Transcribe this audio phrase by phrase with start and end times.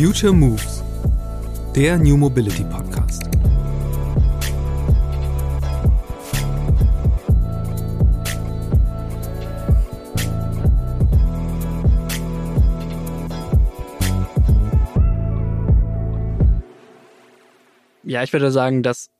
[0.00, 0.82] Future Moves,
[1.76, 3.22] der New Mobility Podcast.
[18.04, 19.10] Ja, ich würde sagen, dass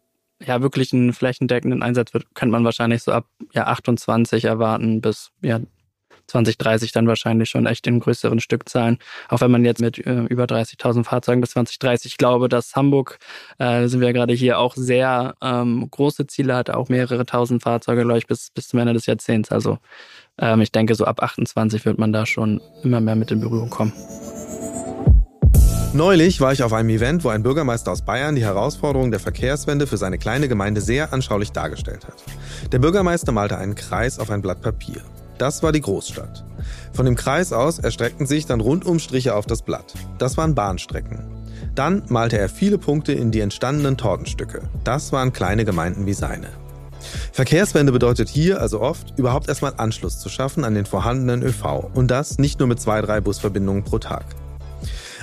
[0.42, 5.30] ja wirklich einen flächendeckenden Einsatz wird, könnte man wahrscheinlich so ab ja 28 erwarten bis
[5.42, 5.60] ja
[6.30, 8.98] 2030 dann wahrscheinlich schon echt in größeren Stückzahlen.
[9.28, 13.18] Auch wenn man jetzt mit äh, über 30.000 Fahrzeugen bis 2030, ich glaube, dass Hamburg,
[13.58, 18.02] äh, sind wir gerade hier, auch sehr ähm, große Ziele hat, auch mehrere tausend Fahrzeuge,
[18.02, 19.50] glaube ich, bis, bis zum Ende des Jahrzehnts.
[19.50, 19.78] Also
[20.38, 23.70] ähm, ich denke, so ab 28 wird man da schon immer mehr mit in Berührung
[23.70, 23.92] kommen.
[25.92, 29.88] Neulich war ich auf einem Event, wo ein Bürgermeister aus Bayern die Herausforderung der Verkehrswende
[29.88, 32.22] für seine kleine Gemeinde sehr anschaulich dargestellt hat.
[32.70, 35.02] Der Bürgermeister malte einen Kreis auf ein Blatt Papier.
[35.40, 36.44] Das war die Großstadt.
[36.92, 39.94] Von dem Kreis aus erstreckten sich dann Rundumstriche auf das Blatt.
[40.18, 41.24] Das waren Bahnstrecken.
[41.74, 44.60] Dann malte er viele Punkte in die entstandenen Tortenstücke.
[44.84, 46.48] Das waren kleine Gemeinden wie seine.
[47.32, 51.88] Verkehrswende bedeutet hier also oft, überhaupt erstmal Anschluss zu schaffen an den vorhandenen ÖV.
[51.94, 54.26] Und das nicht nur mit zwei, drei Busverbindungen pro Tag.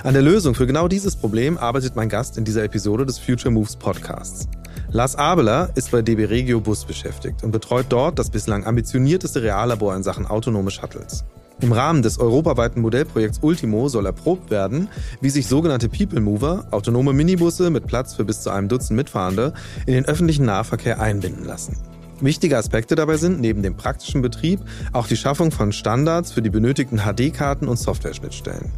[0.02, 3.52] An der Lösung für genau dieses Problem arbeitet mein Gast in dieser Episode des Future
[3.52, 4.48] Moves Podcasts.
[4.90, 9.94] Lars Abeler ist bei DB Regio Bus beschäftigt und betreut dort das bislang ambitionierteste Reallabor
[9.94, 11.24] in Sachen autonome Shuttles.
[11.60, 14.88] Im Rahmen des europaweiten Modellprojekts Ultimo soll erprobt werden,
[15.20, 19.52] wie sich sogenannte People Mover, autonome Minibusse mit Platz für bis zu einem Dutzend Mitfahrende,
[19.84, 21.76] in den öffentlichen Nahverkehr einbinden lassen.
[22.20, 24.60] Wichtige Aspekte dabei sind neben dem praktischen Betrieb
[24.92, 28.72] auch die Schaffung von Standards für die benötigten HD-Karten und Software-Schnittstellen.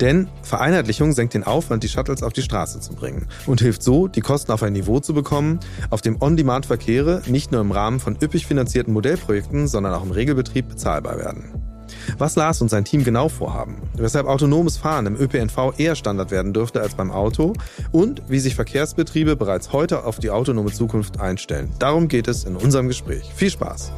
[0.00, 4.08] Denn Vereinheitlichung senkt den Aufwand, die Shuttles auf die Straße zu bringen und hilft so,
[4.08, 8.16] die Kosten auf ein Niveau zu bekommen, auf dem On-Demand-Verkehre nicht nur im Rahmen von
[8.20, 11.64] üppig finanzierten Modellprojekten, sondern auch im Regelbetrieb bezahlbar werden.
[12.18, 16.52] Was Lars und sein Team genau vorhaben, weshalb autonomes Fahren im ÖPNV eher Standard werden
[16.52, 17.54] dürfte als beim Auto
[17.92, 21.70] und wie sich Verkehrsbetriebe bereits heute auf die autonome Zukunft einstellen.
[21.78, 23.30] Darum geht es in unserem Gespräch.
[23.34, 23.92] Viel Spaß!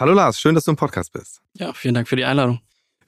[0.00, 1.42] Hallo Lars, schön, dass du im Podcast bist.
[1.52, 2.60] Ja, vielen Dank für die Einladung.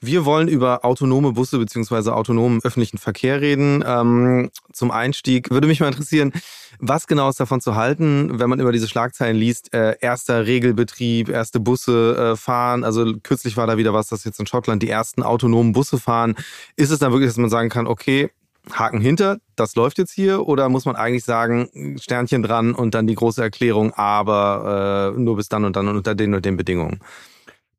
[0.03, 2.11] Wir wollen über autonome Busse bzw.
[2.11, 3.83] autonomen öffentlichen Verkehr reden.
[3.87, 6.33] Ähm, zum Einstieg würde mich mal interessieren,
[6.81, 11.31] was genau ist davon zu halten, wenn man über diese Schlagzeilen liest, äh, erster Regelbetrieb,
[11.31, 12.85] erste Busse äh, fahren.
[12.85, 16.35] Also kürzlich war da wieder was, dass jetzt in Schottland die ersten autonomen Busse fahren.
[16.77, 18.31] Ist es dann wirklich, dass man sagen kann, okay,
[18.71, 20.47] Haken hinter, das läuft jetzt hier?
[20.47, 25.37] Oder muss man eigentlich sagen, Sternchen dran und dann die große Erklärung, aber äh, nur
[25.37, 27.01] bis dann und dann und unter den und den Bedingungen?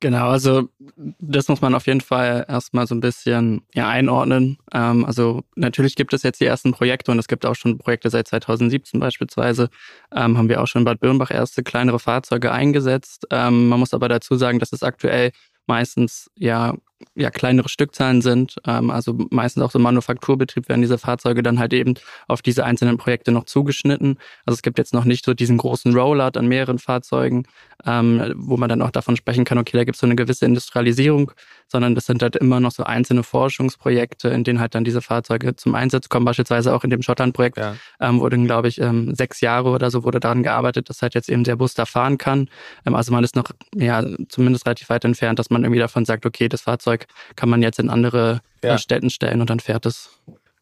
[0.04, 0.68] Genau, also
[0.98, 4.58] das muss man auf jeden Fall erstmal so ein bisschen ja, einordnen.
[4.74, 8.10] Ähm, also natürlich gibt es jetzt die ersten Projekte und es gibt auch schon Projekte
[8.10, 9.70] seit 2017 beispielsweise.
[10.14, 13.28] Ähm, haben wir auch schon in Bad Birnbach erste kleinere Fahrzeuge eingesetzt.
[13.32, 15.32] Ähm, man muss aber dazu sagen, dass es aktuell
[15.68, 16.76] meistens ja
[17.16, 18.56] ja kleinere Stückzahlen sind.
[18.66, 21.96] Ähm, also meistens auch so Manufakturbetrieb werden diese Fahrzeuge dann halt eben
[22.28, 24.18] auf diese einzelnen Projekte noch zugeschnitten.
[24.46, 27.46] Also es gibt jetzt noch nicht so diesen großen Rollout an mehreren Fahrzeugen,
[27.86, 30.46] ähm, wo man dann auch davon sprechen kann, okay, da gibt es so eine gewisse
[30.46, 31.32] Industrialisierung,
[31.68, 35.56] sondern das sind halt immer noch so einzelne Forschungsprojekte, in denen halt dann diese Fahrzeuge
[35.56, 36.26] zum Einsatz kommen.
[36.26, 37.76] Beispielsweise auch in dem Schottland-Projekt ja.
[38.00, 41.30] ähm, wurde, glaube ich, ähm, sechs Jahre oder so wurde daran gearbeitet, dass halt jetzt
[41.30, 42.50] eben der Bus da fahren kann.
[42.86, 46.26] Ähm, also man ist noch ja zumindest relativ weit entfernt, dass man irgendwie davon sagt,
[46.26, 46.93] okay, das Fahrzeug
[47.36, 48.78] kann man jetzt in andere ja.
[48.78, 50.10] Städten stellen und dann fährt es.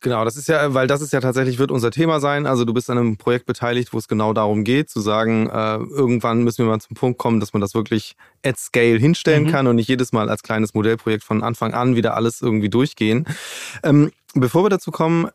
[0.04, 2.48] Genau, das ist ja, weil das ist ja tatsächlich, wird unser Thema sein.
[2.48, 5.76] Also du bist an einem Projekt beteiligt, wo es genau darum geht, zu sagen, äh,
[5.76, 9.52] irgendwann müssen wir mal zum Punkt kommen, dass man das wirklich at scale hinstellen mhm.
[9.52, 13.28] kann und nicht jedes Mal als kleines Modellprojekt von Anfang an wieder alles irgendwie durchgehen.
[13.84, 15.30] Ähm, bevor wir dazu kommen,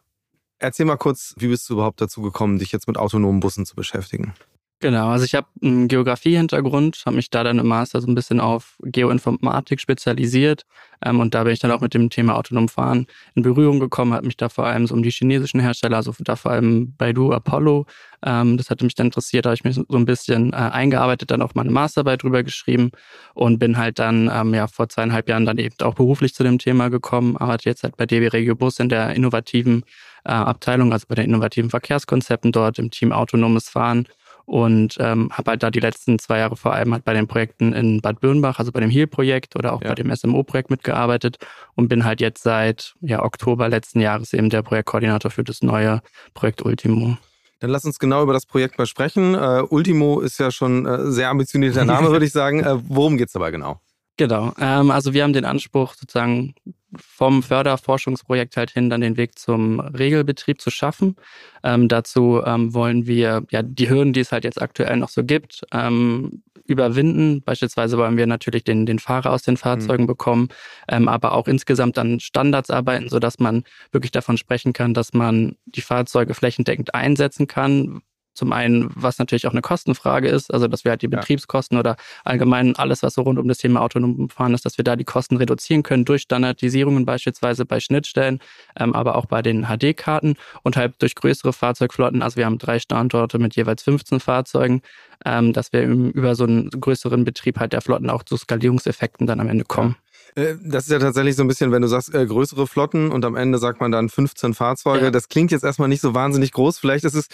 [0.58, 3.76] erzähl mal kurz, wie bist du überhaupt dazu gekommen, dich jetzt mit autonomen Bussen zu
[3.76, 4.34] beschäftigen?
[4.80, 8.40] Genau, also ich habe einen Geografie-Hintergrund, habe mich da dann im Master so ein bisschen
[8.40, 10.64] auf Geoinformatik spezialisiert
[11.02, 14.12] ähm, und da bin ich dann auch mit dem Thema autonom Fahren in Berührung gekommen,
[14.12, 17.32] habe mich da vor allem so um die chinesischen Hersteller, also da vor allem Baidu,
[17.32, 17.86] Apollo,
[18.22, 21.40] ähm, das hatte mich dann interessiert, habe ich mich so ein bisschen äh, eingearbeitet, dann
[21.40, 22.90] auch meine Masterarbeit drüber geschrieben
[23.32, 26.58] und bin halt dann ähm, ja vor zweieinhalb Jahren dann eben auch beruflich zu dem
[26.58, 29.84] Thema gekommen, arbeite jetzt halt bei DB Regio Bus in der innovativen
[30.26, 34.06] äh, Abteilung, also bei den innovativen Verkehrskonzepten dort im Team Autonomes Fahren
[34.46, 37.72] und ähm, habe halt da die letzten zwei Jahre vor allem halt bei den Projekten
[37.72, 39.88] in Bad Birnbach, also bei dem HEAL-Projekt oder auch ja.
[39.88, 41.38] bei dem SMO-Projekt mitgearbeitet
[41.74, 46.00] und bin halt jetzt seit ja, Oktober letzten Jahres eben der Projektkoordinator für das neue
[46.32, 47.18] Projekt Ultimo.
[47.58, 49.34] Dann lass uns genau über das Projekt mal sprechen.
[49.34, 52.64] Uh, Ultimo ist ja schon äh, sehr ambitionierter Name, würde ich sagen.
[52.66, 53.80] Uh, worum geht's dabei genau?
[54.18, 54.52] Genau.
[54.58, 56.54] Ähm, also wir haben den Anspruch, sozusagen
[56.94, 61.16] vom Förderforschungsprojekt halt hin dann den Weg zum Regelbetrieb zu schaffen.
[61.62, 65.24] Ähm, dazu ähm, wollen wir ja die Hürden, die es halt jetzt aktuell noch so
[65.24, 67.42] gibt, ähm, überwinden.
[67.42, 70.08] Beispielsweise wollen wir natürlich den, den Fahrer aus den Fahrzeugen mhm.
[70.08, 70.48] bekommen,
[70.88, 75.56] ähm, aber auch insgesamt an Standards arbeiten, sodass man wirklich davon sprechen kann, dass man
[75.66, 78.02] die Fahrzeuge flächendeckend einsetzen kann,
[78.36, 81.96] zum einen, was natürlich auch eine Kostenfrage ist, also dass wir halt die Betriebskosten oder
[82.24, 85.04] allgemein alles, was so rund um das Thema autonom fahren ist, dass wir da die
[85.04, 88.40] Kosten reduzieren können durch Standardisierungen beispielsweise bei Schnittstellen,
[88.78, 92.22] ähm, aber auch bei den HD-Karten und halt durch größere Fahrzeugflotten.
[92.22, 94.82] Also wir haben drei Standorte mit jeweils 15 Fahrzeugen,
[95.24, 99.40] ähm, dass wir über so einen größeren Betrieb halt der Flotten auch zu Skalierungseffekten dann
[99.40, 99.96] am Ende kommen.
[99.98, 100.05] Ja.
[100.36, 103.24] Äh, das ist ja tatsächlich so ein bisschen, wenn du sagst, äh, größere Flotten und
[103.24, 105.06] am Ende sagt man dann 15 Fahrzeuge.
[105.06, 105.10] Ja.
[105.10, 106.78] Das klingt jetzt erstmal nicht so wahnsinnig groß.
[106.78, 107.28] Vielleicht ist es,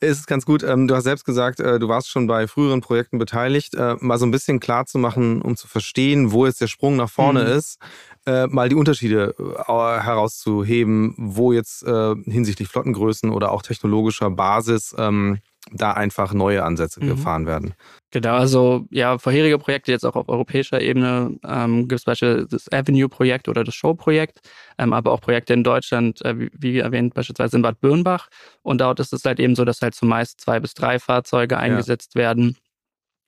[0.00, 0.62] ist es ganz gut.
[0.62, 3.74] Ähm, du hast selbst gesagt, äh, du warst schon bei früheren Projekten beteiligt.
[3.74, 6.96] Äh, mal so ein bisschen klar zu machen, um zu verstehen, wo jetzt der Sprung
[6.96, 7.52] nach vorne mhm.
[7.52, 7.78] ist.
[8.26, 15.38] Äh, mal die Unterschiede äh, herauszuheben, wo jetzt hinsichtlich Flottengrößen oder auch technologischer Basis ähm,
[15.72, 17.08] da einfach neue Ansätze mhm.
[17.08, 17.74] gefahren werden.
[18.10, 22.72] Genau, also ja, vorherige Projekte jetzt auch auf europäischer Ebene ähm, gibt es beispielsweise das
[22.72, 24.40] Avenue-Projekt oder das Show-Projekt,
[24.78, 28.28] ähm, aber auch Projekte in Deutschland, äh, wie, wie, erwähnt, beispielsweise in Bad Birnbach.
[28.62, 32.14] Und dort ist es halt eben so, dass halt zumeist zwei bis drei Fahrzeuge eingesetzt
[32.14, 32.22] ja.
[32.22, 32.56] werden.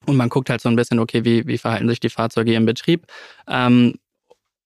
[0.07, 2.65] Und man guckt halt so ein bisschen, okay, wie, wie verhalten sich die Fahrzeuge im
[2.65, 3.07] Betrieb.
[3.49, 3.97] Ähm,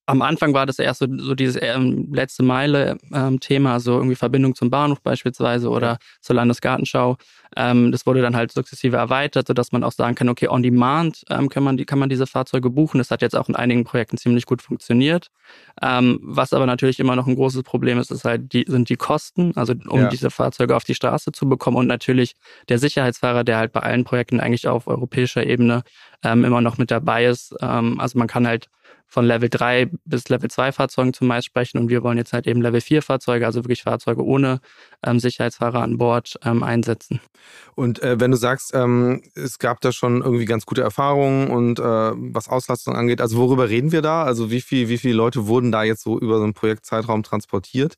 [0.07, 4.53] am Anfang war das erst so, so dieses ähm, letzte Meile-Thema, ähm, also irgendwie Verbindung
[4.53, 7.17] zum Bahnhof beispielsweise oder zur Landesgartenschau.
[7.55, 11.23] Ähm, das wurde dann halt sukzessive erweitert, sodass man auch sagen kann, okay, on demand
[11.29, 12.99] ähm, kann, man die, kann man diese Fahrzeuge buchen.
[12.99, 15.31] Das hat jetzt auch in einigen Projekten ziemlich gut funktioniert.
[15.81, 18.97] Ähm, was aber natürlich immer noch ein großes Problem ist, ist halt die, sind die
[18.97, 20.09] Kosten, also um ja.
[20.09, 22.35] diese Fahrzeuge auf die Straße zu bekommen und natürlich
[22.69, 25.83] der Sicherheitsfahrer, der halt bei allen Projekten eigentlich auf europäischer Ebene
[26.23, 27.55] ähm, immer noch mit dabei ist.
[27.61, 28.69] Also man kann halt
[29.07, 32.61] von Level 3 bis Level 2 Fahrzeugen zumeist sprechen und wir wollen jetzt halt eben
[32.61, 34.59] Level 4 Fahrzeuge, also wirklich Fahrzeuge ohne
[35.05, 37.19] ähm, Sicherheitsfahrer an Bord ähm, einsetzen.
[37.75, 41.79] Und äh, wenn du sagst, ähm, es gab da schon irgendwie ganz gute Erfahrungen und
[41.79, 44.23] äh, was Auslastung angeht, also worüber reden wir da?
[44.23, 47.95] Also wie viel, wie viele Leute wurden da jetzt so über so einen Projektzeitraum transportiert?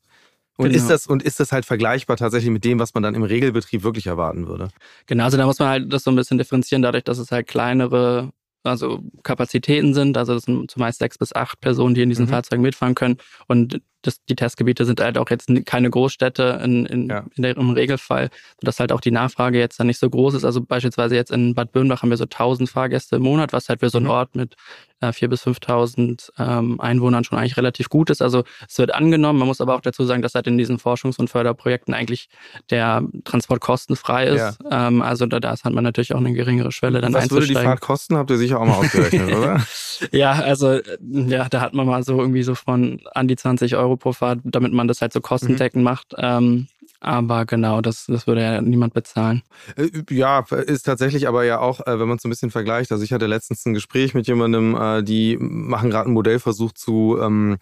[0.58, 0.76] Und genau.
[0.76, 3.84] ist das und ist das halt vergleichbar tatsächlich mit dem, was man dann im Regelbetrieb
[3.84, 4.70] wirklich erwarten würde?
[5.06, 7.46] Genau, also da muss man halt das so ein bisschen differenzieren, dadurch, dass es halt
[7.46, 8.32] kleinere
[8.68, 10.16] also Kapazitäten sind.
[10.16, 12.30] Also das sind zumeist sechs bis acht Personen, die in diesen mhm.
[12.30, 13.16] Fahrzeugen mitfahren können.
[13.46, 17.24] Und das, die Testgebiete sind halt auch jetzt keine Großstädte in, in, ja.
[17.34, 18.30] in der, im Regelfall,
[18.60, 20.44] sodass halt auch die Nachfrage jetzt dann nicht so groß ist.
[20.44, 23.80] Also beispielsweise jetzt in Bad Birnbach haben wir so 1000 Fahrgäste im Monat, was halt
[23.80, 24.12] für so einen mhm.
[24.12, 24.56] Ort mit
[25.00, 28.22] äh, 4.000 bis 5.000 ähm, Einwohnern schon eigentlich relativ gut ist.
[28.22, 29.38] Also es wird angenommen.
[29.38, 32.28] Man muss aber auch dazu sagen, dass halt in diesen Forschungs- und Förderprojekten eigentlich
[32.70, 34.58] der Transport kostenfrei ist.
[34.70, 34.88] Ja.
[34.88, 37.54] Ähm, also da, da hat man natürlich auch eine geringere Schwelle dann Was würde die
[37.54, 38.16] Fahrt kosten?
[38.16, 39.66] Habt ihr sicher auch mal ausgerechnet, oder?
[40.12, 43.87] ja, also ja, da hat man mal so irgendwie so von an die 20 Euro
[43.96, 45.84] pro Fahrt, damit man das halt so kostendeckend mhm.
[45.84, 46.14] macht.
[46.16, 46.68] Ähm,
[47.00, 49.42] aber genau, das, das würde ja niemand bezahlen.
[49.76, 52.90] Äh, ja, ist tatsächlich aber ja auch, äh, wenn man es ein bisschen vergleicht.
[52.90, 57.18] Also ich hatte letztens ein Gespräch mit jemandem, äh, die machen gerade einen Modellversuch zu
[57.20, 57.58] ähm,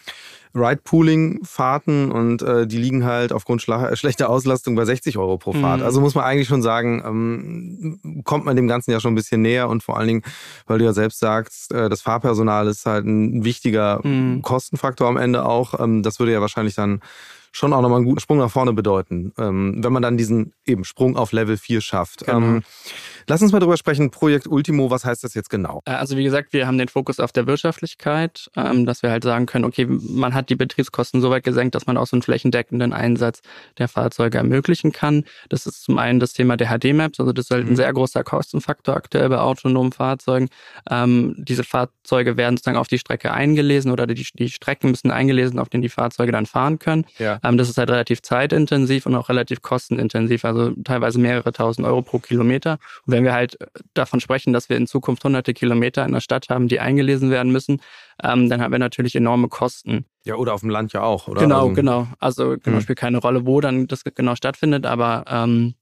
[0.56, 5.81] Ride-Pooling-Fahrten und äh, die liegen halt aufgrund schlechter Auslastung bei 60 Euro pro Fahrt.
[5.81, 5.87] Mhm.
[5.87, 9.43] Also muss man eigentlich schon sagen, ähm, kommt man dem Ganzen ja schon ein bisschen
[9.43, 10.23] näher und vor allen Dingen,
[10.67, 14.43] weil du ja selbst sagst, äh, das Fahrpersonal ist halt ein wichtiger mhm.
[14.43, 15.79] Kostenfaktor am Ende auch.
[15.79, 17.00] Ähm, das würde ja wahrscheinlich dann
[17.56, 20.85] schon auch nochmal einen guten Sprung nach vorne bedeuten, ähm, wenn man dann diesen eben
[20.85, 22.26] Sprung auf Level 4 schafft.
[22.26, 22.61] Genau.
[23.28, 25.82] Lass uns mal drüber sprechen, Projekt Ultimo, was heißt das jetzt genau?
[25.84, 29.24] Äh, also wie gesagt, wir haben den Fokus auf der Wirtschaftlichkeit, ähm, dass wir halt
[29.24, 32.22] sagen können, okay, man hat die Betriebskosten so weit gesenkt, dass man auch so einen
[32.22, 33.41] flächendeckenden Einsatz
[33.79, 35.24] der Fahrzeuge ermöglichen kann.
[35.48, 37.77] Das ist zum einen das Thema der HD-Maps, also das ist halt ein mhm.
[37.77, 40.48] sehr großer Kostenfaktor aktuell bei autonomen Fahrzeugen.
[40.89, 45.58] Ähm, diese Fahrzeuge werden sozusagen auf die Strecke eingelesen oder die, die Strecken müssen eingelesen,
[45.58, 47.05] auf denen die Fahrzeuge dann fahren können.
[47.19, 47.41] Ja.
[47.43, 52.03] Ähm, das ist halt relativ zeitintensiv und auch relativ kostenintensiv, also teilweise mehrere tausend Euro
[52.03, 52.79] pro Kilometer.
[53.05, 53.56] Und wenn wir halt
[53.94, 57.51] davon sprechen, dass wir in Zukunft hunderte Kilometer in der Stadt haben, die eingelesen werden
[57.51, 57.81] müssen,
[58.23, 60.05] ähm, dann haben wir natürlich enorme Kosten.
[60.25, 61.41] Ja, oder auf dem Land ja auch, oder?
[61.41, 62.08] Genau, also, genau.
[62.19, 62.82] Also genau, hm.
[62.82, 65.75] spielt keine Rolle, wo dann das genau stattfindet, aber ähm,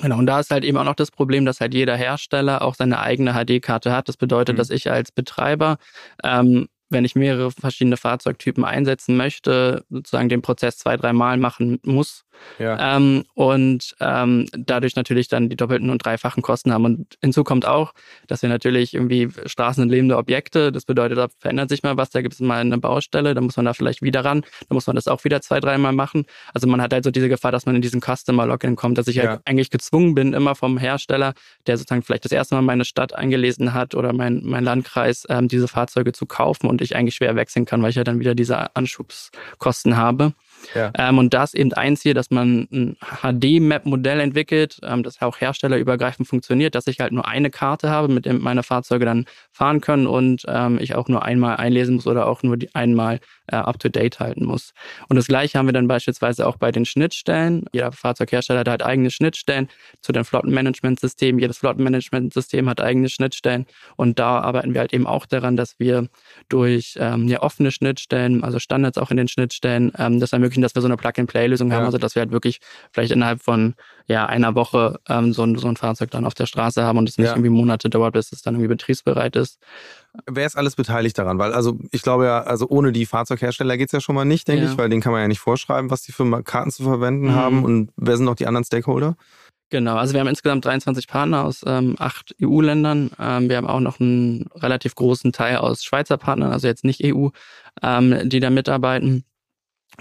[0.00, 2.76] Genau, und da ist halt eben auch noch das Problem, dass halt jeder Hersteller auch
[2.76, 4.08] seine eigene HD-Karte hat.
[4.08, 4.58] Das bedeutet, mhm.
[4.58, 5.78] dass ich als Betreiber
[6.22, 12.24] ähm, wenn ich mehrere verschiedene Fahrzeugtypen einsetzen möchte, sozusagen den Prozess zwei, dreimal machen muss,
[12.58, 12.96] ja.
[12.96, 16.84] Ähm, und ähm, dadurch natürlich dann die doppelten und dreifachen Kosten haben.
[16.84, 17.92] Und hinzu kommt auch,
[18.26, 20.72] dass wir natürlich irgendwie Straßen sind lebende Objekte.
[20.72, 23.56] Das bedeutet, da verändert sich mal was, da gibt es mal eine Baustelle, da muss
[23.56, 26.24] man da vielleicht wieder ran, da muss man das auch wieder zwei, dreimal machen.
[26.54, 29.18] Also man hat halt so diese Gefahr, dass man in diesen Customer-Login kommt, dass ich
[29.18, 29.30] halt ja.
[29.32, 31.34] halt eigentlich gezwungen bin, immer vom Hersteller,
[31.66, 35.48] der sozusagen vielleicht das erste Mal meine Stadt eingelesen hat oder mein, mein Landkreis, ähm,
[35.48, 36.68] diese Fahrzeuge zu kaufen.
[36.68, 40.32] Und und ich eigentlich schwer wechseln kann, weil ich ja dann wieder diese Anschubskosten habe.
[40.74, 40.92] Ja.
[40.96, 46.28] Ähm, und das eben ein Ziel, dass man ein HD-Map-Modell entwickelt, ähm, das auch herstellerübergreifend
[46.28, 50.06] funktioniert, dass ich halt nur eine Karte habe, mit der meine Fahrzeuge dann fahren können
[50.06, 54.20] und ähm, ich auch nur einmal einlesen muss oder auch nur die einmal äh, up-to-date
[54.20, 54.72] halten muss.
[55.08, 57.64] Und das gleiche haben wir dann beispielsweise auch bei den Schnittstellen.
[57.72, 59.68] Jeder Fahrzeughersteller hat eigene Schnittstellen
[60.00, 61.40] zu den Flottenmanagementsystemen.
[61.40, 63.66] Jedes Flottenmanagementsystem hat eigene Schnittstellen.
[63.96, 66.08] Und da arbeiten wir halt eben auch daran, dass wir
[66.48, 70.74] durch ähm, ja, offene Schnittstellen, also Standards auch in den Schnittstellen, ähm, das ermöglichen, dass
[70.74, 71.76] wir so eine Plug-and-Play-Lösung ja.
[71.76, 72.60] haben, also dass wir halt wirklich
[72.92, 73.74] vielleicht innerhalb von
[74.06, 77.08] ja, einer Woche ähm, so, ein, so ein Fahrzeug dann auf der Straße haben und
[77.08, 77.32] es nicht ja.
[77.32, 79.58] irgendwie Monate dauert, bis es dann irgendwie betriebsbereit ist.
[80.26, 81.38] Wer ist alles beteiligt daran?
[81.38, 84.48] Weil, also ich glaube ja, also ohne die Fahrzeughersteller geht es ja schon mal nicht,
[84.48, 84.70] denke ja.
[84.70, 87.34] ich, weil denen kann man ja nicht vorschreiben, was die für Karten zu verwenden mhm.
[87.34, 87.64] haben.
[87.64, 89.16] Und wer sind noch die anderen Stakeholder?
[89.70, 93.10] Genau, also wir haben insgesamt 23 Partner aus ähm, acht EU-Ländern.
[93.18, 97.02] Ähm, wir haben auch noch einen relativ großen Teil aus Schweizer Partnern, also jetzt nicht
[97.04, 97.28] EU,
[97.82, 99.24] ähm, die da mitarbeiten.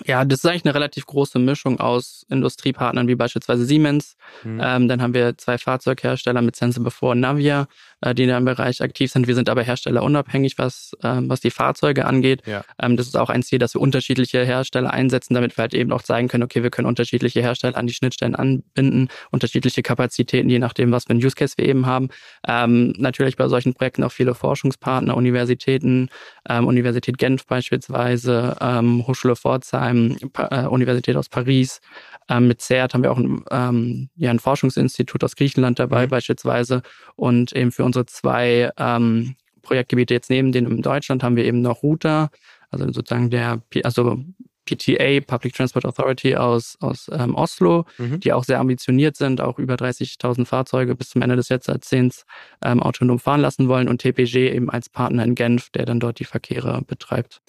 [0.05, 4.15] Ja, das ist eigentlich eine relativ große Mischung aus Industriepartnern wie beispielsweise Siemens.
[4.43, 4.61] Mhm.
[4.63, 7.67] Ähm, dann haben wir zwei Fahrzeughersteller mit Sense Before und Navia,
[8.01, 9.27] äh, die in dem Bereich aktiv sind.
[9.27, 12.41] Wir sind aber herstellerunabhängig, was, ähm, was die Fahrzeuge angeht.
[12.45, 12.63] Ja.
[12.79, 15.91] Ähm, das ist auch ein Ziel, dass wir unterschiedliche Hersteller einsetzen, damit wir halt eben
[15.91, 20.59] auch zeigen können, okay, wir können unterschiedliche Hersteller an die Schnittstellen anbinden, unterschiedliche Kapazitäten, je
[20.59, 22.09] nachdem, was für ein Use Case wir eben haben.
[22.47, 26.09] Ähm, natürlich bei solchen Projekten auch viele Forschungspartner, Universitäten,
[26.49, 31.81] ähm, Universität Genf beispielsweise, ähm, Hochschule Pforzheim, pa äh, Universität aus Paris.
[32.29, 36.09] Ähm, mit CERT haben wir auch ein, ähm, ja, ein Forschungsinstitut aus Griechenland dabei mhm.
[36.09, 36.81] beispielsweise
[37.15, 41.61] und eben für unsere zwei ähm, Projektgebiete jetzt neben denen in Deutschland haben wir eben
[41.61, 42.29] noch Router,
[42.69, 44.23] also sozusagen der, also
[44.67, 48.19] PTA, Public Transport Authority aus, aus ähm, Oslo, mhm.
[48.19, 52.25] die auch sehr ambitioniert sind, auch über 30.000 Fahrzeuge bis zum Ende des Jahrzehnts
[52.63, 56.19] ähm, autonom fahren lassen wollen und TPG eben als Partner in Genf, der dann dort
[56.19, 57.41] die Verkehre betreibt.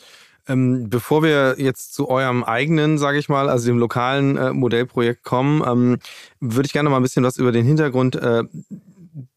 [0.46, 5.22] Ähm, bevor wir jetzt zu eurem eigenen, sage ich mal, also dem lokalen äh, Modellprojekt
[5.22, 5.98] kommen, ähm,
[6.40, 8.44] würde ich gerne mal ein bisschen was über den Hintergrund äh,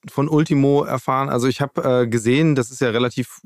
[0.09, 1.29] von Ultimo erfahren.
[1.29, 3.41] Also ich habe äh, gesehen, das ist ja relativ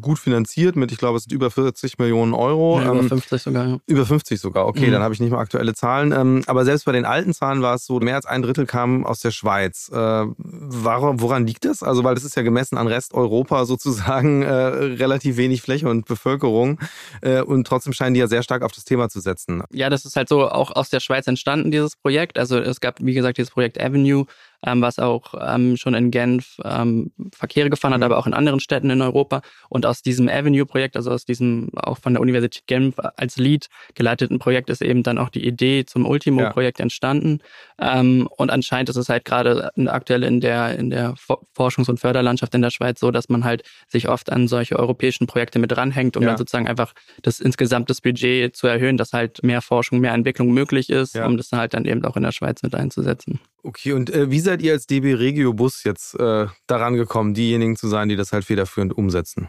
[0.00, 2.80] gut finanziert mit, ich glaube, es sind über 40 Millionen Euro.
[2.80, 3.66] Ja, über ähm, 50 sogar.
[3.66, 3.78] Ja.
[3.86, 4.92] Über 50 sogar, okay, mhm.
[4.92, 6.12] dann habe ich nicht mehr aktuelle Zahlen.
[6.12, 9.04] Ähm, aber selbst bei den alten Zahlen war es so, mehr als ein Drittel kam
[9.06, 9.90] aus der Schweiz.
[9.92, 9.96] Äh,
[10.36, 11.82] warum, woran liegt das?
[11.82, 16.78] Also weil das ist ja gemessen an Resteuropa sozusagen äh, relativ wenig Fläche und Bevölkerung
[17.22, 19.62] äh, und trotzdem scheinen die ja sehr stark auf das Thema zu setzen.
[19.72, 22.38] Ja, das ist halt so auch aus der Schweiz entstanden, dieses Projekt.
[22.38, 24.26] Also es gab, wie gesagt, dieses Projekt Avenue,
[24.66, 28.04] ähm, was auch ähm, schon in Genf ähm, Verkehre gefahren hat, mhm.
[28.04, 29.42] aber auch in anderen Städten in Europa.
[29.68, 34.38] Und aus diesem Avenue-Projekt, also aus diesem auch von der Universität Genf als Lead geleiteten
[34.38, 36.84] Projekt, ist eben dann auch die Idee zum Ultimo-Projekt ja.
[36.84, 37.40] entstanden.
[37.78, 41.14] Ähm, und anscheinend ist es halt gerade aktuell in der, in der
[41.56, 45.26] Forschungs- und Förderlandschaft in der Schweiz so, dass man halt sich oft an solche europäischen
[45.26, 46.30] Projekte mit dranhängt, um ja.
[46.30, 46.92] dann sozusagen einfach
[47.22, 51.26] das insgesamt das Budget zu erhöhen, dass halt mehr Forschung, mehr Entwicklung möglich ist, ja.
[51.26, 53.40] um das halt dann eben auch in der Schweiz mit einzusetzen.
[53.66, 57.76] Okay, und äh, wie seid ihr als DB Regio Bus jetzt äh, daran gekommen, diejenigen
[57.76, 59.48] zu sein, die das halt federführend umsetzen?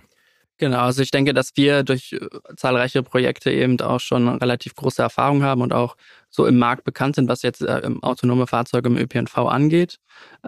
[0.58, 5.02] Genau, also ich denke, dass wir durch äh, zahlreiche Projekte eben auch schon relativ große
[5.02, 5.98] Erfahrung haben und auch
[6.30, 9.98] so im Markt bekannt sind, was jetzt äh, autonome Fahrzeuge im ÖPNV angeht.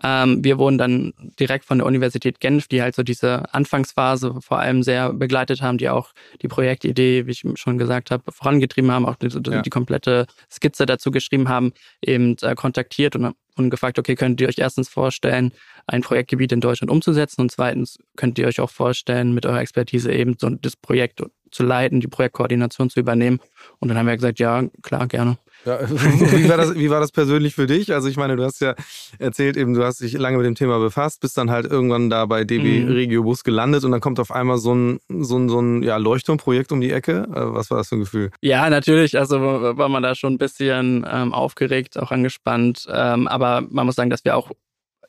[0.01, 4.59] Ähm, wir wurden dann direkt von der Universität Genf, die halt so diese Anfangsphase vor
[4.59, 9.05] allem sehr begleitet haben, die auch die Projektidee, wie ich schon gesagt habe, vorangetrieben haben,
[9.05, 9.61] auch die, ja.
[9.61, 14.47] die komplette Skizze dazu geschrieben haben, eben äh, kontaktiert und, und gefragt, okay, könnt ihr
[14.47, 15.51] euch erstens vorstellen,
[15.87, 20.11] ein Projektgebiet in Deutschland umzusetzen und zweitens könnt ihr euch auch vorstellen, mit eurer Expertise
[20.11, 21.21] eben so das Projekt
[21.51, 23.39] zu leiten, die Projektkoordination zu übernehmen.
[23.79, 25.37] Und dann haben wir gesagt, ja, klar, gerne.
[25.65, 27.93] Ja, wie, war das, wie war das persönlich für dich?
[27.93, 28.75] Also ich meine, du hast ja
[29.19, 32.25] erzählt eben, du hast dich lange mit dem Thema befasst, bist dann halt irgendwann da
[32.25, 32.91] bei DB mhm.
[32.91, 35.97] Regio Bus gelandet und dann kommt auf einmal so ein, so ein, so ein ja,
[35.97, 37.27] Leuchtturmprojekt um die Ecke.
[37.29, 38.31] Äh, was war das für ein Gefühl?
[38.41, 39.17] Ja, natürlich.
[39.17, 42.85] Also war man da schon ein bisschen ähm, aufgeregt, auch angespannt.
[42.91, 44.51] Ähm, aber man muss sagen, dass wir auch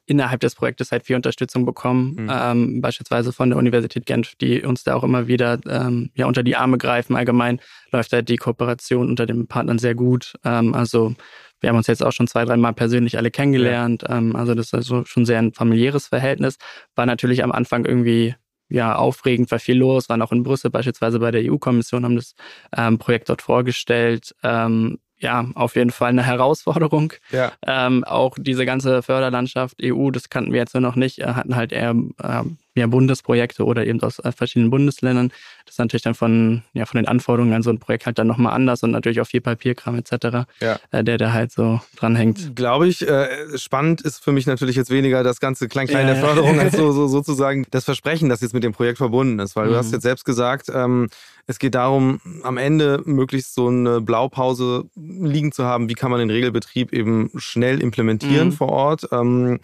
[0.08, 2.30] innerhalb des Projektes halt viel Unterstützung bekommen, mhm.
[2.32, 6.42] ähm, beispielsweise von der Universität Genf, die uns da auch immer wieder ähm, ja unter
[6.42, 7.14] die Arme greifen.
[7.14, 7.60] Allgemein
[7.92, 10.34] läuft halt die Kooperation unter den Partnern sehr gut.
[10.44, 11.14] Ähm, also
[11.60, 14.02] wir haben uns jetzt auch schon zwei, dreimal persönlich alle kennengelernt.
[14.02, 14.16] Ja.
[14.16, 16.56] Ähm, also das ist also schon sehr ein familiäres Verhältnis.
[16.94, 18.34] War natürlich am Anfang irgendwie
[18.70, 22.34] ja aufregend, war viel los, waren auch in Brüssel beispielsweise bei der EU-Kommission, haben das
[22.76, 24.34] ähm, Projekt dort vorgestellt.
[24.42, 27.12] Ähm, ja, auf jeden Fall eine Herausforderung.
[27.30, 27.52] Ja.
[27.66, 31.56] Ähm, auch diese ganze Förderlandschaft EU, das kannten wir jetzt nur noch nicht, äh, hatten
[31.56, 32.42] halt eher äh,
[32.76, 35.32] ja, Bundesprojekte oder eben aus verschiedenen Bundesländern.
[35.68, 38.26] Das ist natürlich dann von, ja, von den Anforderungen an so ein Projekt halt dann
[38.26, 40.78] nochmal anders und natürlich auch viel Papierkram etc., ja.
[40.92, 42.56] äh, der da halt so dranhängt.
[42.56, 43.06] Glaube ich.
[43.06, 46.74] Äh, spannend ist für mich natürlich jetzt weniger das ganze Klein-Klein ja, der Förderung als
[46.74, 49.56] so, so, sozusagen das Versprechen, das jetzt mit dem Projekt verbunden ist.
[49.56, 49.72] Weil mhm.
[49.72, 51.08] du hast jetzt selbst gesagt, ähm,
[51.46, 56.20] es geht darum, am Ende möglichst so eine Blaupause liegen zu haben, wie kann man
[56.20, 58.52] den Regelbetrieb eben schnell implementieren mhm.
[58.52, 59.08] vor Ort.
[59.12, 59.60] Ähm,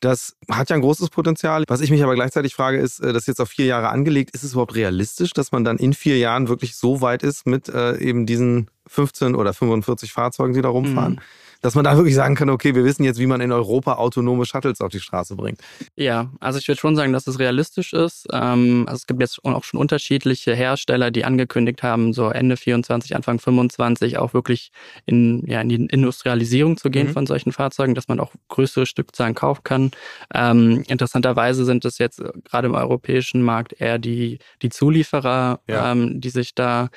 [0.00, 1.64] das hat ja ein großes Potenzial.
[1.66, 4.30] Was ich mich aber gleichzeitig frage, ist, äh, das ist jetzt auf vier Jahre angelegt,
[4.34, 7.68] ist es überhaupt realistisch, dass man dann in vier Jahren wirklich so weit ist mit
[7.68, 11.14] äh, eben diesen 15 oder 45 Fahrzeugen, die da rumfahren?
[11.14, 11.20] Mhm
[11.60, 14.44] dass man da wirklich sagen kann, okay, wir wissen jetzt, wie man in Europa autonome
[14.46, 15.60] Shuttles auf die Straße bringt.
[15.96, 18.28] Ja, also ich würde schon sagen, dass es realistisch ist.
[18.32, 23.16] Ähm, also es gibt jetzt auch schon unterschiedliche Hersteller, die angekündigt haben, so Ende 24,
[23.16, 24.70] Anfang 25 auch wirklich
[25.06, 27.12] in, ja, in die Industrialisierung zu gehen mhm.
[27.12, 29.90] von solchen Fahrzeugen, dass man auch größere Stückzahlen kaufen kann.
[30.32, 35.92] Ähm, interessanterweise sind es jetzt gerade im europäischen Markt eher die, die Zulieferer, ja.
[35.92, 36.88] ähm, die sich da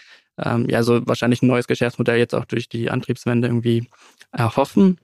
[0.44, 3.88] ähm, ja so wahrscheinlich ein neues Geschäftsmodell jetzt auch durch die Antriebswende irgendwie
[4.32, 4.98] erhoffen.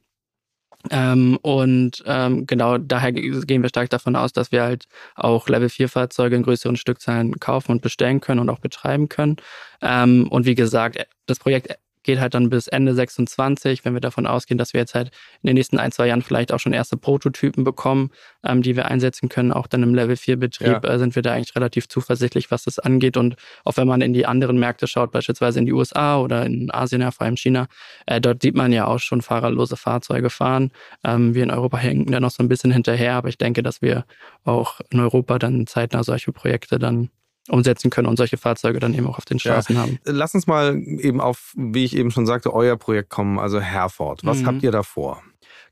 [0.92, 5.70] Ähm, und ähm, genau daher gehen wir stark davon aus, dass wir halt auch Level
[5.70, 9.38] 4 Fahrzeuge in größeren Stückzahlen kaufen und bestellen können und auch betreiben können.
[9.82, 14.26] Ähm, und wie gesagt, das Projekt geht halt dann bis Ende 26, wenn wir davon
[14.26, 15.12] ausgehen, dass wir jetzt halt
[15.44, 18.12] in den nächsten ein, zwei Jahren vielleicht auch schon erste Prototypen bekommen,
[18.44, 19.52] ähm, die wir einsetzen können.
[19.52, 20.90] Auch dann im Level 4 Betrieb ja.
[20.90, 23.18] äh, sind wir da eigentlich relativ zuversichtlich, was das angeht.
[23.18, 23.36] Und
[23.66, 27.02] auch wenn man in die anderen Märkte schaut, beispielsweise in die USA oder in Asien,
[27.02, 27.68] ja, vor allem China,
[28.06, 30.72] äh, dort sieht man ja auch schon fahrerlose Fahrzeuge fahren.
[31.04, 33.82] Ähm, wir in Europa hängen da noch so ein bisschen hinterher, aber ich denke, dass
[33.82, 34.06] wir
[34.46, 37.10] auch in Europa dann zeitnah solche Projekte dann
[37.50, 39.82] umsetzen können und solche Fahrzeuge dann eben auch auf den Straßen ja.
[39.82, 40.00] haben.
[40.04, 44.22] Lass uns mal eben auf, wie ich eben schon sagte, euer Projekt kommen, also Herford.
[44.24, 44.46] Was mhm.
[44.48, 45.22] habt ihr da vor?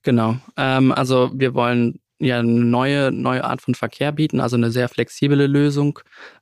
[0.03, 0.37] Genau.
[0.55, 4.87] Ähm, also wir wollen ja eine neue, neue Art von Verkehr bieten, also eine sehr
[4.87, 5.99] flexible Lösung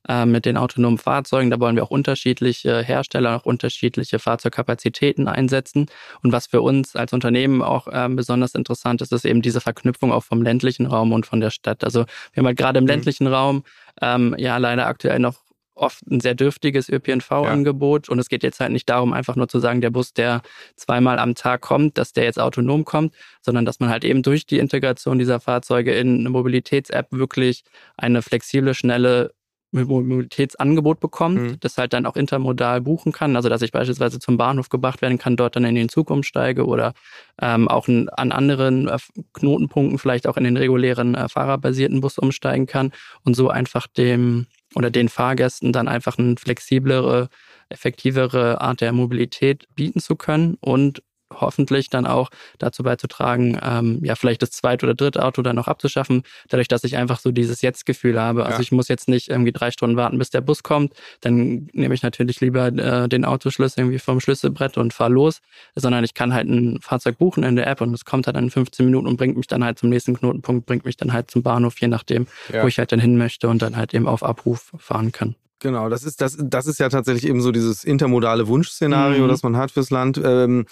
[0.08, 1.50] äh, mit den autonomen Fahrzeugen.
[1.50, 5.88] Da wollen wir auch unterschiedliche Hersteller, auch unterschiedliche Fahrzeugkapazitäten einsetzen.
[6.22, 10.12] Und was für uns als Unternehmen auch äh, besonders interessant ist, ist eben diese Verknüpfung
[10.12, 11.84] auch vom ländlichen Raum und von der Stadt.
[11.84, 12.89] Also wir haben halt gerade im mhm.
[12.89, 13.63] ländlichen Raum
[14.01, 15.44] ähm, ja leider aktuell noch
[15.75, 18.08] oft ein sehr dürftiges ÖPNV-Angebot.
[18.08, 18.12] Ja.
[18.12, 20.42] Und es geht jetzt halt nicht darum, einfach nur zu sagen, der Bus, der
[20.75, 24.46] zweimal am Tag kommt, dass der jetzt autonom kommt, sondern dass man halt eben durch
[24.46, 27.63] die Integration dieser Fahrzeuge in eine Mobilitäts-App wirklich
[27.98, 29.34] eine flexible, schnelle
[29.74, 31.60] Mobilitätsangebot bekommt, mhm.
[31.60, 33.36] das halt dann auch intermodal buchen kann.
[33.36, 36.65] Also dass ich beispielsweise zum Bahnhof gebracht werden kann, dort dann in den Zug umsteige
[36.65, 36.93] oder
[37.41, 38.97] ähm, auch an anderen äh,
[39.34, 42.91] Knotenpunkten vielleicht auch in den regulären äh, fahrerbasierten Bus umsteigen kann
[43.24, 47.29] und so einfach dem oder den Fahrgästen dann einfach eine flexiblere,
[47.69, 51.03] effektivere Art der Mobilität bieten zu können und
[51.39, 55.67] hoffentlich dann auch dazu beizutragen, ähm, ja, vielleicht das zweite oder dritte Auto dann noch
[55.67, 58.46] abzuschaffen, dadurch, dass ich einfach so dieses Jetzt-Gefühl habe.
[58.46, 58.62] Also ja.
[58.62, 60.93] ich muss jetzt nicht irgendwie drei Stunden warten, bis der Bus kommt.
[61.22, 65.41] Dann nehme ich natürlich lieber äh, den Autoschlüssel irgendwie vom Schlüsselbrett und fahre los,
[65.76, 68.46] sondern ich kann halt ein Fahrzeug buchen in der App und es kommt halt dann
[68.46, 71.32] in 15 Minuten und bringt mich dann halt zum nächsten Knotenpunkt, bringt mich dann halt
[71.32, 72.63] zum Bahnhof, je nachdem, ja.
[72.63, 75.36] wo ich halt dann hin möchte und dann halt eben auf Abruf fahren kann.
[75.63, 79.30] Genau, das ist, das, das ist ja tatsächlich eben so dieses intermodale Wunschszenario, mhm.
[79.30, 80.19] das man hat fürs Land.
[80.21, 80.65] Ähm,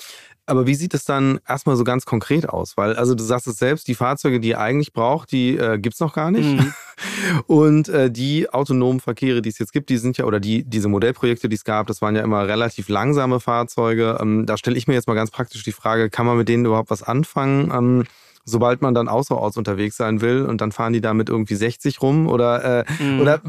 [0.45, 2.75] aber wie sieht es dann erstmal so ganz konkret aus?
[2.75, 5.93] Weil, also du sagst es selbst, die Fahrzeuge, die ihr eigentlich braucht, die äh, gibt
[5.93, 6.59] es noch gar nicht.
[6.59, 6.73] Mhm.
[7.47, 10.89] Und äh, die autonomen Verkehre, die es jetzt gibt, die sind ja, oder die, diese
[10.89, 14.17] Modellprojekte, die es gab, das waren ja immer relativ langsame Fahrzeuge.
[14.19, 16.65] Ähm, da stelle ich mir jetzt mal ganz praktisch die Frage, kann man mit denen
[16.65, 17.71] überhaupt was anfangen?
[17.73, 18.03] Ähm,
[18.45, 22.27] sobald man dann außerorts unterwegs sein will und dann fahren die damit irgendwie 60 rum
[22.27, 23.19] oder äh, mhm.
[23.21, 23.41] oder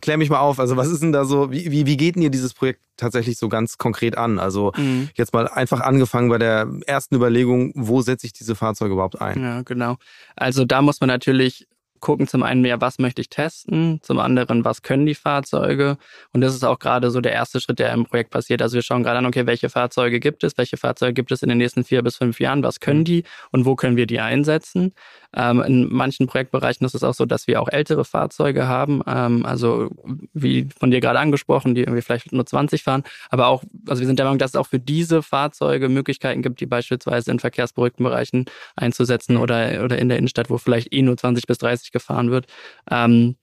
[0.00, 2.22] klär mich mal auf, also was ist denn da so, wie, wie, wie geht denn
[2.22, 4.38] ihr dieses Projekt tatsächlich so ganz konkret an?
[4.38, 5.08] Also mhm.
[5.14, 9.42] jetzt mal einfach angefangen bei der ersten Überlegung, wo setze ich diese Fahrzeuge überhaupt ein?
[9.42, 9.96] Ja, genau.
[10.34, 11.66] Also da muss man natürlich
[12.00, 15.98] gucken zum einen mehr, was möchte ich testen, zum anderen, was können die Fahrzeuge.
[16.32, 18.62] Und das ist auch gerade so der erste Schritt, der im Projekt passiert.
[18.62, 21.48] Also wir schauen gerade an, okay, welche Fahrzeuge gibt es, welche Fahrzeuge gibt es in
[21.48, 23.04] den nächsten vier bis fünf Jahren, was können mhm.
[23.04, 24.92] die und wo können wir die einsetzen.
[25.36, 29.44] Ähm, in manchen Projektbereichen ist es auch so, dass wir auch ältere Fahrzeuge haben, ähm,
[29.44, 29.90] also
[30.32, 34.06] wie von dir gerade angesprochen, die irgendwie vielleicht nur 20 fahren, aber auch, also wir
[34.06, 38.04] sind der Meinung, dass es auch für diese Fahrzeuge Möglichkeiten gibt, die beispielsweise in verkehrsberuhigten
[38.04, 39.42] Bereichen einzusetzen mhm.
[39.42, 42.46] oder, oder in der Innenstadt, wo vielleicht eh nur 20 bis 30 gefahren wird.
[42.90, 43.36] Ähm,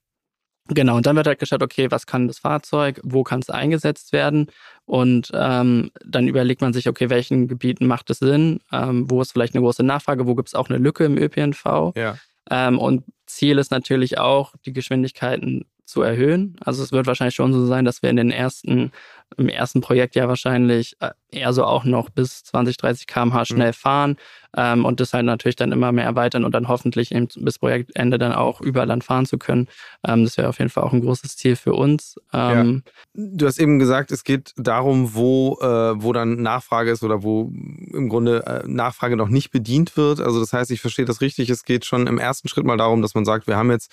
[0.69, 4.13] Genau, und dann wird halt geschaut, okay, was kann das Fahrzeug, wo kann es eingesetzt
[4.13, 4.47] werden?
[4.85, 9.33] Und ähm, dann überlegt man sich, okay, welchen Gebieten macht es Sinn, ähm, wo ist
[9.33, 11.93] vielleicht eine große Nachfrage, wo gibt es auch eine Lücke im ÖPNV.
[11.97, 12.17] Ja.
[12.49, 16.55] Ähm, und Ziel ist natürlich auch, die Geschwindigkeiten zu erhöhen.
[16.59, 18.91] Also es wird wahrscheinlich schon so sein, dass wir in den ersten,
[19.37, 23.45] im ersten Projekt ja wahrscheinlich äh, eher so auch noch bis 20, 30 km/h mhm.
[23.45, 23.73] schnell mhm.
[23.73, 24.17] fahren
[24.57, 28.17] ähm, und das halt natürlich dann immer mehr erweitern und dann hoffentlich eben bis Projektende
[28.17, 29.67] dann auch über Land fahren zu können.
[30.03, 32.19] Ähm, das wäre auf jeden Fall auch ein großes Ziel für uns.
[32.33, 33.23] Ähm, ja.
[33.35, 37.51] Du hast eben gesagt, es geht darum, wo, äh, wo dann Nachfrage ist oder wo
[37.93, 40.21] im Grunde äh, Nachfrage noch nicht bedient wird.
[40.21, 43.03] Also das heißt, ich verstehe das richtig, es geht schon im ersten Schritt mal darum,
[43.03, 43.91] dass man sagt, wir haben jetzt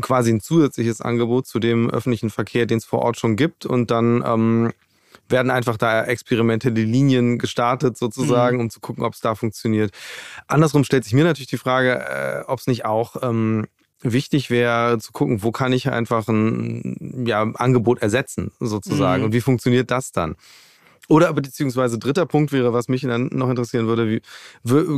[0.00, 3.66] quasi ein zusätzliches Angebot zu dem öffentlichen Verkehr, den es vor Ort schon gibt.
[3.66, 4.72] Und dann ähm,
[5.28, 8.62] werden einfach da experimentelle Linien gestartet sozusagen, mhm.
[8.62, 9.92] um zu gucken, ob es da funktioniert.
[10.46, 13.66] Andersrum stellt sich mir natürlich die Frage, äh, ob es nicht auch ähm,
[14.00, 19.26] wichtig wäre zu gucken, wo kann ich einfach ein ja, Angebot ersetzen sozusagen mhm.
[19.26, 20.36] und wie funktioniert das dann?
[21.08, 24.20] Oder beziehungsweise dritter Punkt wäre, was mich dann noch interessieren würde,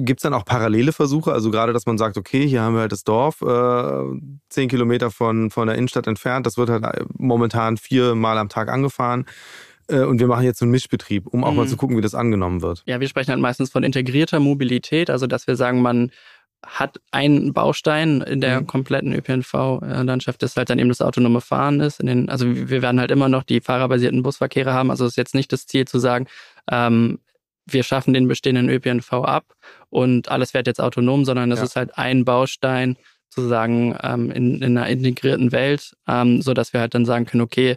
[0.02, 1.32] gibt es dann auch parallele Versuche?
[1.32, 5.12] Also gerade, dass man sagt, okay, hier haben wir halt das Dorf, äh, zehn Kilometer
[5.12, 9.24] von, von der Innenstadt entfernt, das wird halt äh, momentan viermal am Tag angefahren
[9.88, 11.58] äh, und wir machen jetzt so einen Mischbetrieb, um auch mhm.
[11.58, 12.82] mal zu gucken, wie das angenommen wird.
[12.86, 16.10] Ja, wir sprechen halt meistens von integrierter Mobilität, also dass wir sagen, man
[16.66, 18.66] hat einen Baustein in der mhm.
[18.66, 22.02] kompletten ÖPNV-Landschaft, das halt dann eben das autonome Fahren ist.
[22.02, 24.90] Den, also wir werden halt immer noch die fahrerbasierten Busverkehre haben.
[24.90, 26.26] Also es ist jetzt nicht das Ziel zu sagen,
[26.70, 27.18] ähm,
[27.66, 29.54] wir schaffen den bestehenden ÖPNV ab
[29.88, 31.64] und alles wird jetzt autonom, sondern das ja.
[31.64, 32.96] ist halt ein Baustein
[33.28, 37.42] sozusagen ähm, in, in einer integrierten Welt, ähm, so dass wir halt dann sagen können,
[37.42, 37.76] okay,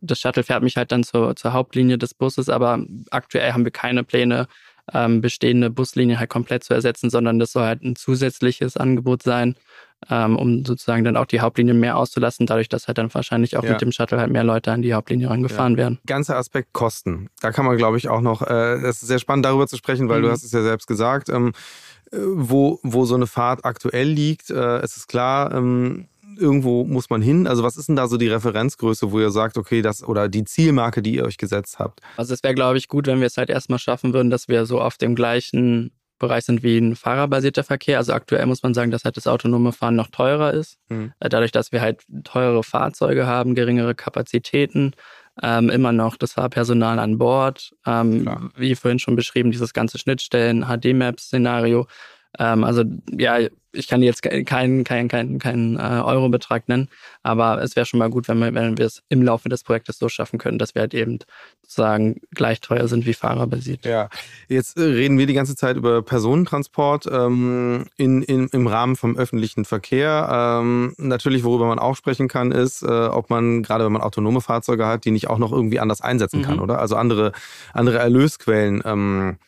[0.00, 3.72] das Shuttle fährt mich halt dann zur, zur Hauptlinie des Busses, aber aktuell haben wir
[3.72, 4.46] keine Pläne,
[4.94, 9.56] ähm, bestehende Buslinie halt komplett zu ersetzen, sondern das soll halt ein zusätzliches Angebot sein,
[10.08, 13.64] ähm, um sozusagen dann auch die Hauptlinie mehr auszulassen, dadurch, dass halt dann wahrscheinlich auch
[13.64, 13.72] ja.
[13.72, 15.78] mit dem Shuttle halt mehr Leute an die Hauptlinie rangefahren ja.
[15.78, 15.98] werden.
[16.06, 17.28] Ganzer Aspekt Kosten.
[17.40, 20.08] Da kann man, glaube ich, auch noch, äh, das ist sehr spannend darüber zu sprechen,
[20.08, 20.24] weil mhm.
[20.24, 21.52] du hast es ja selbst gesagt, ähm,
[22.12, 24.50] äh, wo, wo so eine Fahrt aktuell liegt.
[24.50, 27.46] Äh, es ist klar, ähm, irgendwo muss man hin.
[27.46, 30.44] Also was ist denn da so die Referenzgröße, wo ihr sagt, okay, das oder die
[30.44, 32.00] Zielmarke, die ihr euch gesetzt habt?
[32.16, 34.66] Also es wäre, glaube ich, gut, wenn wir es halt erstmal schaffen würden, dass wir
[34.66, 37.98] so auf dem gleichen Bereich sind wie ein fahrerbasierter Verkehr.
[37.98, 40.76] Also aktuell muss man sagen, dass halt das autonome Fahren noch teurer ist.
[40.88, 41.12] Mhm.
[41.18, 44.92] Dadurch, dass wir halt teurere Fahrzeuge haben, geringere Kapazitäten,
[45.42, 50.66] ähm, immer noch das Fahrpersonal an Bord, ähm, wie vorhin schon beschrieben, dieses ganze Schnittstellen,
[50.66, 51.86] HD-Maps-Szenario.
[52.38, 53.38] Ähm, also ja,
[53.72, 56.88] ich kann jetzt keinen kein, kein, kein, äh, Eurobetrag nennen,
[57.22, 59.98] aber es wäre schon mal gut, wenn wir, wenn wir es im Laufe des Projektes
[59.98, 61.20] so schaffen können, dass wir halt eben
[61.62, 63.84] sozusagen gleich teuer sind wie fahrerbasiert.
[63.84, 64.08] Ja,
[64.48, 69.16] jetzt äh, reden wir die ganze Zeit über Personentransport ähm, in, in, im Rahmen vom
[69.16, 70.28] öffentlichen Verkehr.
[70.60, 74.40] Ähm, natürlich, worüber man auch sprechen kann, ist, äh, ob man, gerade wenn man autonome
[74.40, 76.44] Fahrzeuge hat, die nicht auch noch irgendwie anders einsetzen mhm.
[76.44, 76.80] kann, oder?
[76.80, 77.32] Also andere,
[77.72, 78.82] andere Erlösquellen.
[78.84, 79.38] Ähm,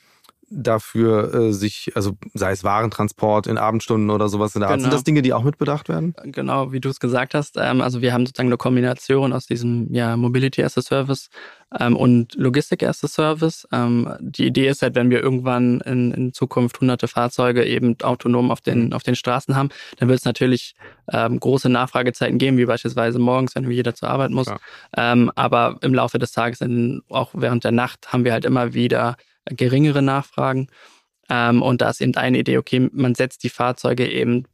[0.55, 4.77] dafür äh, sich, also sei es Warentransport in Abendstunden oder sowas in der Art.
[4.77, 4.85] Genau.
[4.85, 6.15] Sind das Dinge, die auch mitbedacht werden?
[6.25, 7.57] Genau, wie du es gesagt hast.
[7.59, 11.31] Ähm, also wir haben sozusagen eine Kombination aus diesem ja, Mobility as a Service
[11.79, 13.67] ähm, und Logistik as a Service.
[13.73, 18.51] Ähm, die Idee ist halt, wenn wir irgendwann in, in Zukunft hunderte Fahrzeuge eben autonom
[18.51, 18.93] auf den, mhm.
[18.93, 20.75] auf den Straßen haben, dann wird es natürlich
[21.12, 24.49] ähm, große Nachfragezeiten geben, wie beispielsweise morgens, wenn jeder zur Arbeit muss.
[24.97, 28.75] Ähm, aber im Laufe des Tages, in, auch während der Nacht, haben wir halt immer
[28.75, 30.69] wieder geringere Nachfragen.
[31.29, 34.45] Ähm, und da ist eben eine Idee, okay, man setzt die Fahrzeuge eben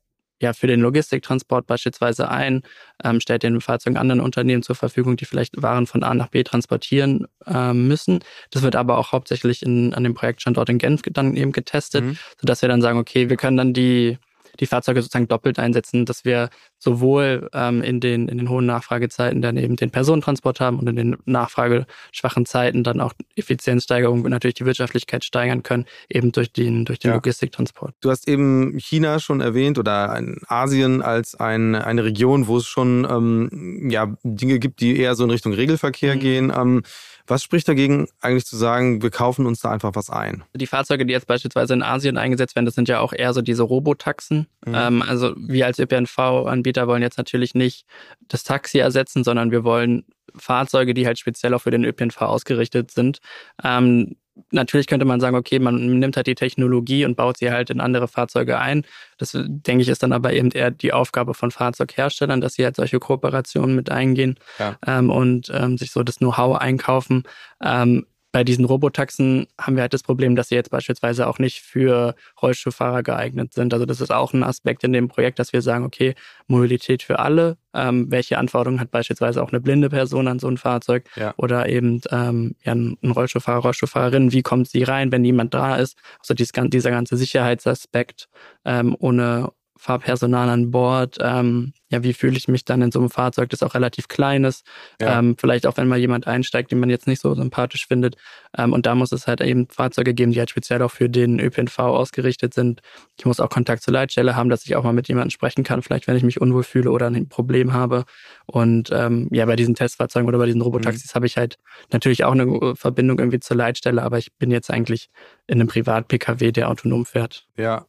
[0.40, 2.62] ja für den Logistiktransport beispielsweise ein,
[3.02, 6.44] ähm, stellt den Fahrzeugen anderen Unternehmen zur Verfügung, die vielleicht Waren von A nach B
[6.44, 8.20] transportieren ähm, müssen.
[8.50, 12.18] Das wird aber auch hauptsächlich in, an dem Projektstandort in Genf dann eben getestet, mhm.
[12.40, 14.18] sodass wir dann sagen, okay, wir können dann die
[14.60, 19.42] die Fahrzeuge sozusagen doppelt einsetzen, dass wir sowohl ähm, in, den, in den hohen Nachfragezeiten
[19.42, 24.54] dann eben den Personentransport haben und in den nachfrageschwachen Zeiten dann auch Effizienzsteigerung und natürlich
[24.54, 27.14] die Wirtschaftlichkeit steigern können, eben durch den, durch den ja.
[27.14, 27.94] Logistiktransport.
[28.00, 33.06] Du hast eben China schon erwähnt oder Asien als ein, eine Region, wo es schon
[33.08, 36.20] ähm, ja, Dinge gibt, die eher so in Richtung Regelverkehr mhm.
[36.20, 36.52] gehen.
[36.56, 36.82] Ähm,
[37.28, 40.44] was spricht dagegen, eigentlich zu sagen, wir kaufen uns da einfach was ein?
[40.54, 43.42] Die Fahrzeuge, die jetzt beispielsweise in Asien eingesetzt werden, das sind ja auch eher so
[43.42, 44.46] diese Robotaxen.
[44.66, 44.74] Mhm.
[44.74, 47.86] Ähm, also wir als ÖPNV-Anbieter wollen jetzt natürlich nicht
[48.28, 50.04] das Taxi ersetzen, sondern wir wollen
[50.36, 53.18] Fahrzeuge, die halt speziell auch für den ÖPNV ausgerichtet sind.
[53.62, 54.16] Ähm,
[54.50, 57.80] natürlich könnte man sagen, okay, man nimmt halt die Technologie und baut sie halt in
[57.80, 58.84] andere Fahrzeuge ein.
[59.18, 62.76] Das, denke ich, ist dann aber eben eher die Aufgabe von Fahrzeugherstellern, dass sie halt
[62.76, 64.76] solche Kooperationen mit eingehen ja.
[64.86, 67.24] ähm, und ähm, sich so das Know-how einkaufen.
[67.62, 71.60] Ähm, bei diesen Robotaxen haben wir halt das Problem, dass sie jetzt beispielsweise auch nicht
[71.60, 73.72] für Rollstuhlfahrer geeignet sind.
[73.72, 76.14] Also das ist auch ein Aspekt in dem Projekt, dass wir sagen, okay,
[76.46, 77.56] Mobilität für alle.
[77.74, 81.32] Ähm, welche Anforderungen hat beispielsweise auch eine blinde Person an so ein Fahrzeug ja.
[81.36, 85.96] oder eben ähm, ja, ein Rollstuhlfahrer, Rollstuhlfahrerin, wie kommt sie rein, wenn niemand da ist?
[86.20, 88.28] Also dieses, dieser ganze Sicherheitsaspekt
[88.64, 93.10] ähm, ohne Fahrpersonal an Bord, ähm, ja, wie fühle ich mich dann in so einem
[93.10, 94.66] Fahrzeug, das auch relativ klein ist.
[95.00, 95.18] Ja.
[95.18, 98.16] Ähm, vielleicht auch, wenn mal jemand einsteigt, den man jetzt nicht so sympathisch findet.
[98.56, 101.40] Ähm, und da muss es halt eben Fahrzeuge geben, die halt speziell auch für den
[101.40, 102.82] ÖPNV ausgerichtet sind.
[103.18, 105.82] Ich muss auch Kontakt zur Leitstelle haben, dass ich auch mal mit jemandem sprechen kann,
[105.82, 108.04] vielleicht wenn ich mich unwohl fühle oder ein Problem habe.
[108.46, 111.16] Und ähm, ja, bei diesen Testfahrzeugen oder bei diesen Robotaxis mhm.
[111.16, 111.58] habe ich halt
[111.92, 115.08] natürlich auch eine Verbindung irgendwie zur Leitstelle, aber ich bin jetzt eigentlich
[115.46, 117.46] in einem Privat-Pkw, der autonom fährt.
[117.56, 117.86] Ja,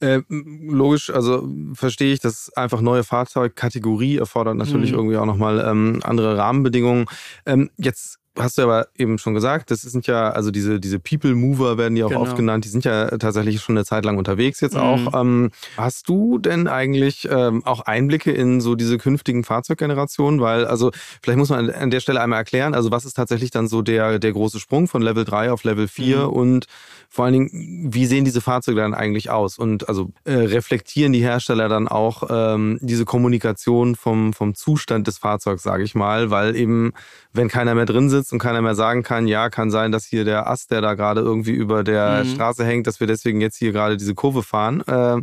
[0.00, 3.04] äh, logisch, also verstehe ich, dass einfach neue
[3.38, 4.98] Fahrzeugkategorie erfordert natürlich mhm.
[4.98, 7.06] irgendwie auch nochmal ähm, andere Rahmenbedingungen.
[7.46, 11.34] Ähm, jetzt hast du aber eben schon gesagt, das sind ja, also diese, diese People
[11.34, 12.22] Mover werden die auch genau.
[12.22, 14.80] oft genannt, die sind ja tatsächlich schon eine Zeit lang unterwegs jetzt mhm.
[14.80, 15.20] auch.
[15.20, 20.40] Ähm, hast du denn eigentlich ähm, auch Einblicke in so diese künftigen Fahrzeuggenerationen?
[20.40, 20.90] Weil, also
[21.22, 24.18] vielleicht muss man an der Stelle einmal erklären, also was ist tatsächlich dann so der,
[24.18, 26.28] der große Sprung von Level 3 auf Level 4 mhm.
[26.28, 26.66] und
[27.10, 29.58] vor allen Dingen, wie sehen diese Fahrzeuge dann eigentlich aus?
[29.58, 35.18] Und also äh, reflektieren die Hersteller dann auch ähm, diese Kommunikation vom, vom Zustand des
[35.18, 36.92] Fahrzeugs, sage ich mal, weil eben,
[37.32, 40.24] wenn keiner mehr drin sitzt und keiner mehr sagen kann, ja, kann sein, dass hier
[40.24, 42.30] der Ast, der da gerade irgendwie über der mhm.
[42.30, 44.82] Straße hängt, dass wir deswegen jetzt hier gerade diese Kurve fahren.
[44.86, 45.22] Äh,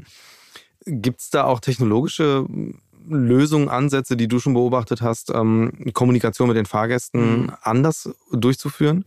[0.88, 2.46] Gibt es da auch technologische
[3.08, 7.52] Lösungen, Ansätze, die du schon beobachtet hast, ähm, Kommunikation mit den Fahrgästen mhm.
[7.62, 9.06] anders durchzuführen?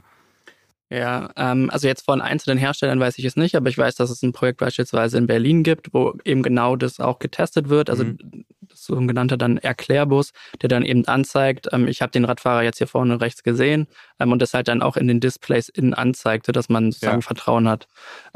[0.91, 4.09] Ja, ähm, also jetzt von einzelnen Herstellern weiß ich es nicht, aber ich weiß, dass
[4.09, 7.91] es ein Projekt beispielsweise in Berlin gibt, wo eben genau das auch getestet wird.
[7.91, 8.47] Also mhm.
[8.63, 12.87] das sogenannte dann Erklärbus, der dann eben anzeigt, ähm, ich habe den Radfahrer jetzt hier
[12.87, 13.87] vorne rechts gesehen
[14.19, 17.27] ähm, und das halt dann auch in den Displays innen anzeigt, sodass man sozusagen ja.
[17.27, 17.87] Vertrauen hat.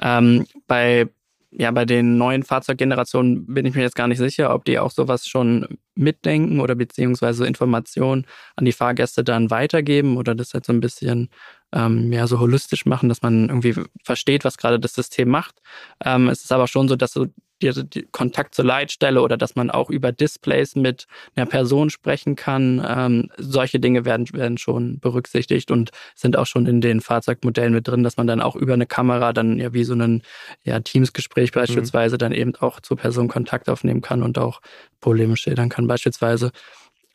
[0.00, 1.08] Ähm, bei
[1.52, 4.90] ja, bei den neuen Fahrzeuggenerationen bin ich mir jetzt gar nicht sicher, ob die auch
[4.90, 10.72] sowas schon mitdenken oder beziehungsweise Informationen an die Fahrgäste dann weitergeben oder das halt so
[10.72, 11.28] ein bisschen
[11.74, 15.60] ähm, ja, so holistisch machen, dass man irgendwie versteht, was gerade das System macht.
[16.04, 17.26] Ähm, es ist aber schon so, dass so
[17.62, 22.37] die, die Kontakt zur Leitstelle oder dass man auch über Displays mit einer Person sprechen
[22.37, 22.85] kann.
[22.87, 27.88] Ähm, solche Dinge werden, werden schon berücksichtigt und sind auch schon in den Fahrzeugmodellen mit
[27.88, 30.22] drin, dass man dann auch über eine Kamera dann ja wie so ein
[30.64, 32.18] ja, Teamsgespräch beispielsweise mhm.
[32.18, 34.61] dann eben auch zur Person Kontakt aufnehmen kann und auch
[35.01, 36.53] Probleme schildern kann beispielsweise.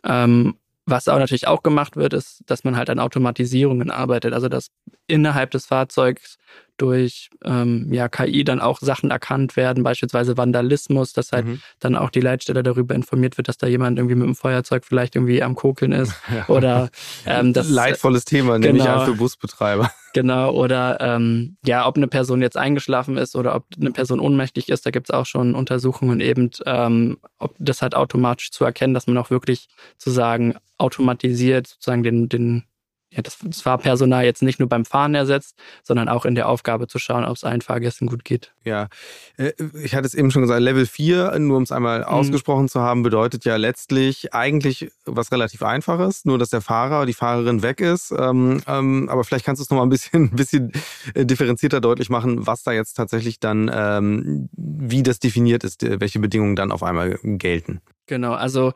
[0.04, 0.56] Ähm,
[0.90, 4.70] was auch natürlich auch gemacht wird, ist, dass man halt an Automatisierungen arbeitet, also dass
[5.06, 6.38] innerhalb des Fahrzeugs
[6.78, 11.62] durch ähm, ja, KI dann auch Sachen erkannt werden, beispielsweise Vandalismus, dass halt mhm.
[11.80, 15.16] dann auch die Leitstelle darüber informiert wird, dass da jemand irgendwie mit dem Feuerzeug vielleicht
[15.16, 16.14] irgendwie am Kokeln ist.
[16.34, 16.46] Ja.
[16.50, 16.90] Oder
[17.26, 19.92] ähm, das leidvolles Thema, genau, nehme ich an für Busbetreiber.
[20.14, 24.70] Genau, oder ähm, ja, ob eine Person jetzt eingeschlafen ist oder ob eine Person ohnmächtig
[24.70, 28.96] ist, da gibt es auch schon Untersuchungen eben, ähm, ob das halt automatisch zu erkennen,
[28.96, 29.68] dass man auch wirklich
[30.00, 32.64] zu sagen, automatisiert sozusagen den, den
[33.10, 36.88] ja, das, das Fahrpersonal jetzt nicht nur beim Fahren ersetzt, sondern auch in der Aufgabe
[36.88, 38.52] zu schauen, ob es allen Fahrgästen gut geht.
[38.66, 38.90] Ja,
[39.38, 42.06] äh, ich hatte es eben schon gesagt, Level 4, nur um es einmal mhm.
[42.06, 47.14] ausgesprochen zu haben, bedeutet ja letztlich eigentlich was relativ Einfaches, nur dass der Fahrer, die
[47.14, 48.12] Fahrerin weg ist.
[48.12, 50.74] Ähm, ähm, aber vielleicht kannst du es nochmal ein bisschen, ein bisschen
[51.14, 56.20] äh, differenzierter deutlich machen, was da jetzt tatsächlich dann, ähm, wie das definiert ist, welche
[56.20, 57.82] Bedingungen dann auf einmal gelten.
[58.08, 58.72] Genau, also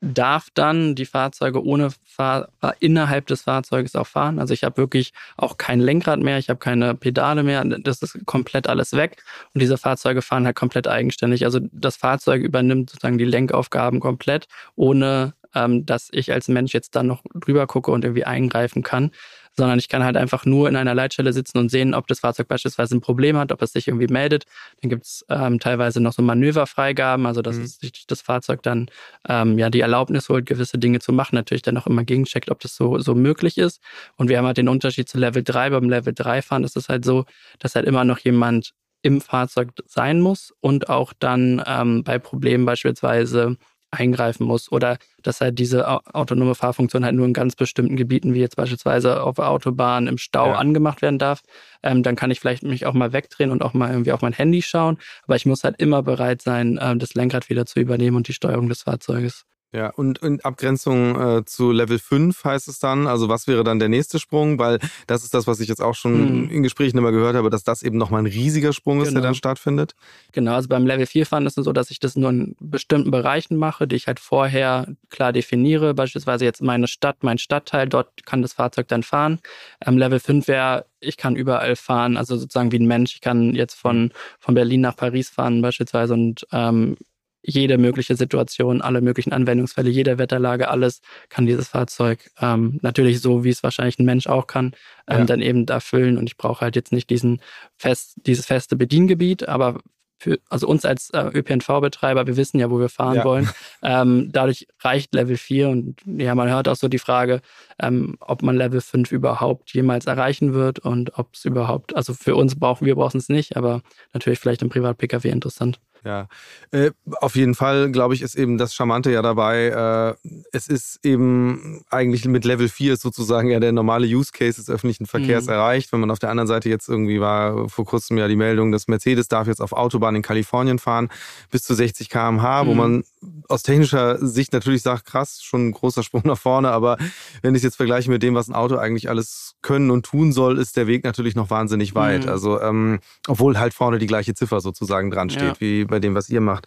[0.00, 4.38] darf dann die Fahrzeuge ohne Fahr innerhalb des Fahrzeuges auch fahren.
[4.38, 8.24] Also ich habe wirklich auch kein Lenkrad mehr, ich habe keine Pedale mehr, das ist
[8.26, 11.44] komplett alles weg und diese Fahrzeuge fahren halt komplett eigenständig.
[11.44, 16.96] Also das Fahrzeug übernimmt sozusagen die Lenkaufgaben komplett, ohne ähm, dass ich als Mensch jetzt
[16.96, 19.10] dann noch drüber gucke und irgendwie eingreifen kann
[19.58, 22.46] sondern ich kann halt einfach nur in einer Leitstelle sitzen und sehen, ob das Fahrzeug
[22.46, 24.44] beispielsweise ein Problem hat, ob es sich irgendwie meldet.
[24.80, 27.66] Dann gibt es ähm, teilweise noch so Manöverfreigaben, also dass mhm.
[27.66, 28.86] sich das Fahrzeug dann
[29.28, 31.34] ähm, ja die Erlaubnis holt, gewisse Dinge zu machen.
[31.34, 33.82] Natürlich dann auch immer gegencheckt, ob das so, so möglich ist.
[34.16, 35.70] Und wir haben halt den Unterschied zu Level 3.
[35.70, 37.24] Beim Level 3 fahren ist es halt so,
[37.58, 42.64] dass halt immer noch jemand im Fahrzeug sein muss und auch dann ähm, bei Problemen
[42.64, 43.56] beispielsweise
[43.90, 48.40] eingreifen muss oder dass halt diese autonome Fahrfunktion halt nur in ganz bestimmten Gebieten, wie
[48.40, 50.54] jetzt beispielsweise auf Autobahnen im Stau ja.
[50.54, 51.42] angemacht werden darf,
[51.82, 54.32] ähm, dann kann ich vielleicht mich auch mal wegdrehen und auch mal irgendwie auf mein
[54.32, 54.98] Handy schauen.
[55.24, 58.32] Aber ich muss halt immer bereit sein, ähm, das Lenkrad wieder zu übernehmen und die
[58.32, 59.44] Steuerung des Fahrzeuges.
[59.70, 63.78] Ja, und in Abgrenzung äh, zu Level 5 heißt es dann, also was wäre dann
[63.78, 64.58] der nächste Sprung?
[64.58, 66.50] Weil das ist das, was ich jetzt auch schon mhm.
[66.50, 69.32] in Gesprächen immer gehört habe, dass das eben nochmal ein riesiger Sprung ist, der dann
[69.32, 69.34] genau.
[69.34, 69.94] stattfindet.
[70.32, 73.10] Genau, also beim Level 4 fahren ist es so, dass ich das nur in bestimmten
[73.10, 75.92] Bereichen mache, die ich halt vorher klar definiere.
[75.92, 79.38] Beispielsweise jetzt meine Stadt, mein Stadtteil, dort kann das Fahrzeug dann fahren.
[79.84, 83.14] Ähm, Level 5 wäre, ich kann überall fahren, also sozusagen wie ein Mensch.
[83.14, 86.96] Ich kann jetzt von, von Berlin nach Paris fahren beispielsweise und ähm,
[87.42, 93.44] jede mögliche Situation, alle möglichen Anwendungsfälle, jeder Wetterlage, alles kann dieses Fahrzeug ähm, natürlich so,
[93.44, 94.72] wie es wahrscheinlich ein Mensch auch kann,
[95.08, 95.24] ähm, ja.
[95.24, 96.18] dann eben erfüllen.
[96.18, 97.40] Und ich brauche halt jetzt nicht diesen
[97.76, 99.80] fest, dieses feste Bediengebiet, aber
[100.18, 103.24] für, also uns als äh, ÖPNV-Betreiber, wir wissen ja, wo wir fahren ja.
[103.24, 103.48] wollen.
[103.80, 107.40] Ähm, dadurch reicht Level 4 und ja, man hört auch so die Frage,
[107.80, 112.34] ähm, ob man Level 5 überhaupt jemals erreichen wird und ob es überhaupt, also für
[112.34, 115.78] uns brauchen wir brauchen es nicht, aber natürlich vielleicht im Privat-Pkw interessant.
[116.04, 116.28] Ja,
[116.70, 120.16] äh, auf jeden Fall, glaube ich, ist eben das Charmante ja dabei.
[120.24, 124.56] Äh, es ist eben eigentlich mit Level 4 ist sozusagen ja der normale Use Case
[124.60, 125.52] des öffentlichen Verkehrs mhm.
[125.52, 125.92] erreicht.
[125.92, 128.88] Wenn man auf der anderen Seite jetzt irgendwie war, vor kurzem ja die Meldung, dass
[128.88, 131.08] Mercedes darf jetzt auf Autobahn in Kalifornien fahren
[131.50, 132.68] bis zu 60 km/h, mhm.
[132.68, 133.04] wo man
[133.48, 136.98] aus technischer Sicht natürlich sagt, krass, schon ein großer Sprung nach vorne, aber
[137.42, 140.32] wenn ich es jetzt vergleiche mit dem, was ein Auto eigentlich alles können und tun
[140.32, 142.24] soll, ist der Weg natürlich noch wahnsinnig weit.
[142.24, 142.30] Mhm.
[142.30, 145.60] Also, ähm, obwohl halt vorne die gleiche Ziffer sozusagen dran steht, ja.
[145.60, 146.66] wie bei dem, was ihr macht.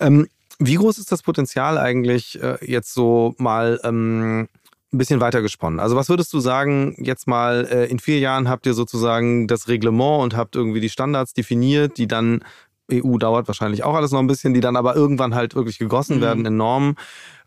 [0.00, 4.48] Ähm, wie groß ist das Potenzial eigentlich äh, jetzt so mal ähm,
[4.92, 5.80] ein bisschen weiter gesponnen?
[5.80, 9.68] Also was würdest du sagen, jetzt mal äh, in vier Jahren habt ihr sozusagen das
[9.68, 12.42] Reglement und habt irgendwie die Standards definiert, die dann
[12.90, 16.18] EU dauert wahrscheinlich auch alles noch ein bisschen, die dann aber irgendwann halt wirklich gegossen
[16.18, 16.22] mhm.
[16.22, 16.96] werden in Normen.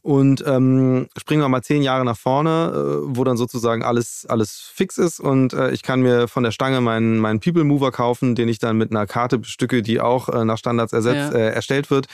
[0.10, 4.72] Und ähm, springen wir mal zehn Jahre nach vorne, äh, wo dann sozusagen alles, alles
[4.74, 8.34] fix ist und äh, ich kann mir von der Stange meinen, meinen People Mover kaufen,
[8.34, 11.38] den ich dann mit einer Karte bestücke, die auch äh, nach Standards ersetzt, ja.
[11.38, 12.08] äh, erstellt wird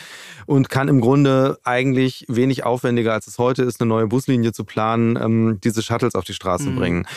[0.46, 4.66] und kann im Grunde eigentlich wenig aufwendiger, als es heute ist, eine neue Buslinie zu
[4.66, 6.76] planen, ähm, diese Shuttles auf die Straße mhm.
[6.76, 7.08] bringen.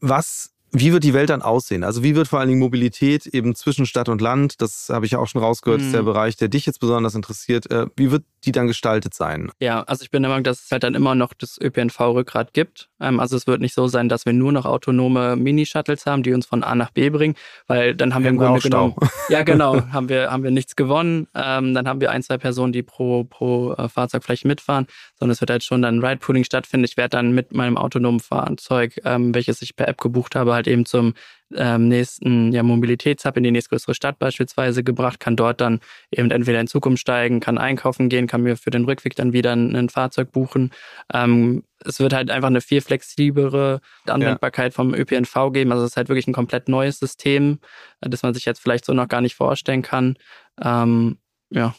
[0.00, 1.84] Was wie wird die Welt dann aussehen?
[1.84, 5.12] Also wie wird vor allen Dingen Mobilität eben zwischen Stadt und Land, das habe ich
[5.12, 5.86] ja auch schon rausgehört, mhm.
[5.86, 6.06] ist der mhm.
[6.06, 7.70] Bereich, der dich jetzt besonders interessiert.
[7.70, 9.50] Äh, wie wird die dann gestaltet sein?
[9.60, 12.88] Ja, also ich bin der Meinung, dass es halt dann immer noch das ÖPNV-Rückgrat gibt.
[13.00, 16.32] Ähm, also es wird nicht so sein, dass wir nur noch autonome Mini-Shuttles haben, die
[16.32, 17.34] uns von A nach B bringen,
[17.66, 18.94] weil dann haben wir im Grunde genommen,
[19.28, 21.28] ja genau, haben wir haben wir nichts gewonnen.
[21.34, 24.86] Ähm, dann haben wir ein zwei Personen, die pro pro äh, Fahrzeug vielleicht mitfahren,
[25.18, 26.84] sondern es wird halt schon dann Ride-Pooling stattfinden.
[26.84, 30.63] Ich werde dann mit meinem autonomen Fahrzeug, ähm, welches ich per App gebucht habe, halt
[30.64, 31.14] halt eben zum
[31.54, 36.60] ähm, nächsten ja, Mobilitätshub in die nächstgrößere Stadt beispielsweise gebracht, kann dort dann eben entweder
[36.60, 39.88] in Zukunft steigen, kann einkaufen gehen, kann mir für den Rückweg dann wieder ein, ein
[39.88, 40.72] Fahrzeug buchen.
[41.12, 44.76] Ähm, es wird halt einfach eine viel flexiblere Anwendbarkeit ja.
[44.76, 45.70] vom ÖPNV geben.
[45.70, 47.58] Also es ist halt wirklich ein komplett neues System,
[48.00, 50.16] das man sich jetzt vielleicht so noch gar nicht vorstellen kann.
[50.62, 51.18] Ähm,
[51.50, 51.74] ja.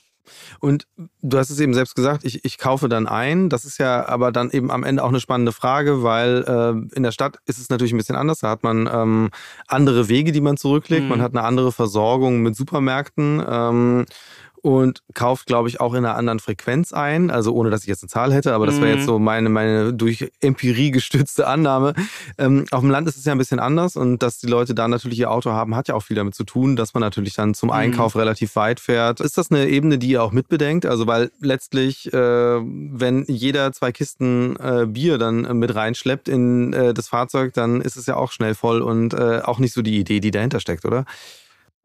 [0.60, 0.88] Und
[1.22, 3.50] du hast es eben selbst gesagt, ich, ich kaufe dann ein.
[3.50, 7.04] Das ist ja aber dann eben am Ende auch eine spannende Frage, weil äh, in
[7.04, 8.40] der Stadt ist es natürlich ein bisschen anders.
[8.40, 9.30] Da hat man ähm,
[9.68, 11.04] andere Wege, die man zurücklegt.
[11.04, 11.10] Mhm.
[11.10, 13.44] Man hat eine andere Versorgung mit Supermärkten.
[13.48, 14.06] Ähm,
[14.65, 17.30] und kauft, glaube ich, auch in einer anderen Frequenz ein.
[17.30, 19.06] Also ohne, dass ich jetzt eine Zahl hätte, aber das wäre jetzt mhm.
[19.06, 21.93] so meine, meine durch Empirie gestützte Annahme.
[22.39, 24.88] Ähm, auf dem Land ist es ja ein bisschen anders und dass die Leute da
[24.88, 27.54] natürlich ihr Auto haben, hat ja auch viel damit zu tun, dass man natürlich dann
[27.54, 27.75] zum mhm.
[27.75, 28.21] Einkauf mhm.
[28.21, 29.19] relativ weit fährt.
[29.19, 30.88] Ist das eine Ebene, die ihr auch mitbedenkt?
[30.88, 36.95] Also weil letztlich, äh, wenn jeder zwei Kisten äh, Bier dann mit reinschleppt in äh,
[36.95, 39.99] das Fahrzeug, dann ist es ja auch schnell voll und äh, auch nicht so die
[39.99, 41.06] Idee, die dahinter steckt, oder?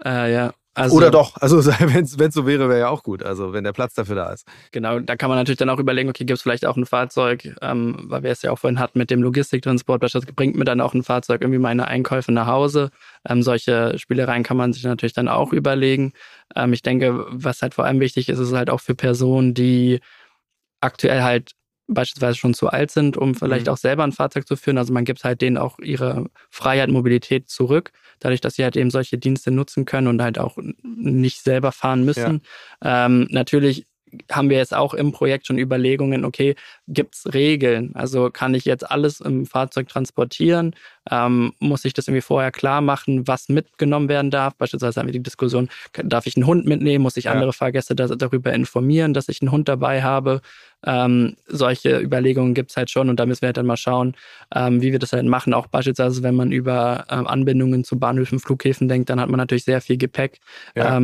[0.03, 3.53] Äh, ja, also, Oder doch, also wenn es so wäre, wäre ja auch gut, also
[3.53, 4.47] wenn der Platz dafür da ist.
[4.71, 7.57] Genau, da kann man natürlich dann auch überlegen, okay, gibt es vielleicht auch ein Fahrzeug,
[7.61, 10.81] ähm, weil wir es ja auch vorhin hatten mit dem Logistiktransport, beispielsweise bringt mir dann
[10.81, 12.91] auch ein Fahrzeug irgendwie meine Einkäufe nach Hause.
[13.29, 16.13] Ähm, solche Spielereien kann man sich natürlich dann auch überlegen.
[16.55, 20.01] Ähm, ich denke, was halt vor allem wichtig ist, ist halt auch für Personen, die
[20.81, 21.53] aktuell halt
[21.93, 23.73] beispielsweise schon zu alt sind, um vielleicht mhm.
[23.73, 24.79] auch selber ein Fahrzeug zu führen.
[24.79, 28.91] Also man gibt halt denen auch ihre Freiheit, Mobilität zurück, dadurch, dass sie halt eben
[28.91, 32.43] solche Dienste nutzen können und halt auch nicht selber fahren müssen.
[32.83, 33.07] Ja.
[33.07, 33.87] Ähm, natürlich
[34.31, 36.55] haben wir jetzt auch im Projekt schon Überlegungen, okay,
[36.89, 37.93] gibt es Regeln?
[37.95, 40.75] Also kann ich jetzt alles im Fahrzeug transportieren?
[41.11, 44.55] Ähm, muss ich das irgendwie vorher klar machen, was mitgenommen werden darf?
[44.57, 47.03] Beispielsweise haben wir die Diskussion, darf ich einen Hund mitnehmen?
[47.03, 47.33] Muss ich ja.
[47.33, 50.41] andere Fahrgäste da, darüber informieren, dass ich einen Hund dabei habe?
[50.85, 54.15] Ähm, solche Überlegungen gibt es halt schon und da müssen wir halt dann mal schauen,
[54.55, 55.53] ähm, wie wir das halt machen.
[55.53, 59.65] Auch beispielsweise, wenn man über ähm, Anbindungen zu Bahnhöfen, Flughäfen denkt, dann hat man natürlich
[59.65, 60.41] sehr viel Gepäck.
[60.75, 60.97] Ja.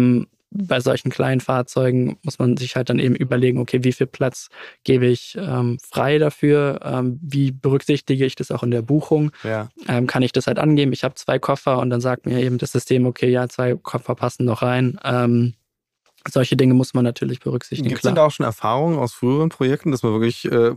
[0.57, 4.49] Bei solchen kleinen Fahrzeugen muss man sich halt dann eben überlegen, okay, wie viel Platz
[4.85, 6.81] gebe ich ähm, frei dafür?
[6.83, 9.31] Ähm, wie berücksichtige ich das auch in der Buchung?
[9.45, 9.69] Ja.
[9.89, 10.93] Ähm, kann ich das halt angeben?
[10.93, 14.15] Ich habe zwei Koffer und dann sagt mir eben das System, okay, ja, zwei Koffer
[14.15, 14.99] passen noch rein.
[15.05, 15.55] Ähm,
[16.29, 17.89] solche Dinge muss man natürlich berücksichtigen.
[17.89, 20.73] Gibt es denn da auch schon Erfahrungen aus früheren Projekten, dass man wirklich, äh,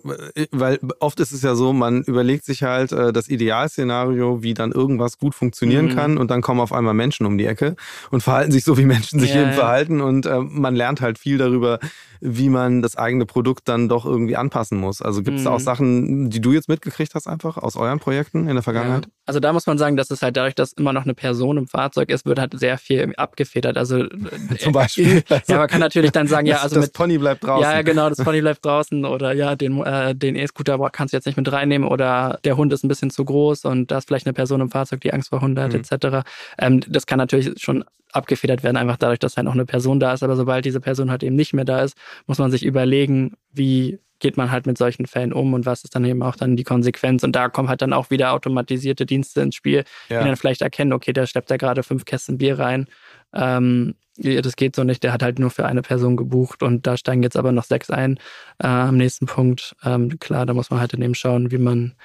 [0.51, 4.71] weil oft ist es ja so, man überlegt sich halt äh, das Idealszenario, wie dann
[4.71, 5.95] irgendwas gut funktionieren mhm.
[5.95, 7.75] kann und dann kommen auf einmal Menschen um die Ecke
[8.11, 9.55] und verhalten sich so, wie Menschen sich ja, eben ja.
[9.55, 11.79] verhalten und äh, man lernt halt viel darüber,
[12.21, 15.01] wie man das eigene Produkt dann doch irgendwie anpassen muss.
[15.01, 15.45] Also gibt es mhm.
[15.45, 15.63] da auch mhm.
[15.63, 19.05] Sachen, die du jetzt mitgekriegt hast, einfach aus euren Projekten in der Vergangenheit?
[19.05, 19.11] Ja.
[19.25, 21.67] Also da muss man sagen, dass es halt dadurch, dass immer noch eine Person im
[21.67, 23.77] Fahrzeug ist, wird halt sehr viel abgefedert.
[23.77, 24.05] Also
[24.59, 25.23] zum Beispiel.
[25.47, 27.63] Ja, man kann natürlich dann sagen, ja, also das mit Pony bleibt draußen.
[27.63, 31.25] Ja, genau, das Pony bleibt draußen oder ja, den äh, den E-Scooter kannst du jetzt
[31.25, 34.25] nicht mit reinnehmen oder der Hund ist ein bisschen zu groß und da ist vielleicht
[34.25, 35.79] eine Person im Fahrzeug, die Angst vor Hunden hat, mhm.
[35.79, 36.27] etc.
[36.57, 40.13] Ähm, das kann natürlich schon abgefedert werden, einfach dadurch, dass halt noch eine Person da
[40.13, 40.23] ist.
[40.23, 41.95] Aber sobald diese Person halt eben nicht mehr da ist,
[42.27, 45.95] muss man sich überlegen, wie geht man halt mit solchen Fällen um und was ist
[45.95, 47.23] dann eben auch dann die Konsequenz.
[47.23, 50.21] Und da kommen halt dann auch wieder automatisierte Dienste ins Spiel, ja.
[50.21, 52.87] die dann vielleicht erkennen, okay, der schleppt da gerade fünf Kästen Bier rein.
[53.33, 56.97] Ähm, das geht so nicht, der hat halt nur für eine Person gebucht und da
[56.97, 58.17] steigen jetzt aber noch sechs ein
[58.61, 59.75] äh, am nächsten Punkt.
[59.83, 61.95] Ähm, klar, da muss man halt daneben schauen, wie man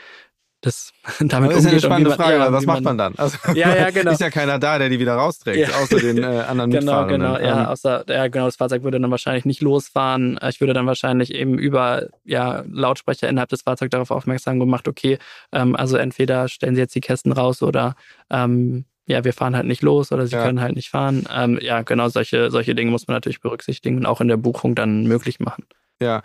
[0.64, 3.14] das damit das ist eine spannende man, Frage, ja, was macht man, dann?
[3.16, 4.10] Also, ja, ja, genau.
[4.12, 5.76] Ist ja keiner da, der die wieder rausträgt, ja.
[5.76, 7.66] außer den äh, anderen Genau, genau, ja, ähm.
[7.66, 10.38] außer, ja, genau, das Fahrzeug würde dann wahrscheinlich nicht losfahren.
[10.48, 15.18] Ich würde dann wahrscheinlich eben über ja, Lautsprecher innerhalb des Fahrzeugs darauf aufmerksam gemacht, okay,
[15.52, 17.94] ähm, also entweder stellen Sie jetzt die Kästen raus oder
[18.30, 20.42] ähm, ja, wir fahren halt nicht los oder sie ja.
[20.42, 21.26] können halt nicht fahren.
[21.30, 24.74] Ähm, ja, genau, solche, solche Dinge muss man natürlich berücksichtigen und auch in der Buchung
[24.74, 25.64] dann möglich machen.
[26.02, 26.22] Ja,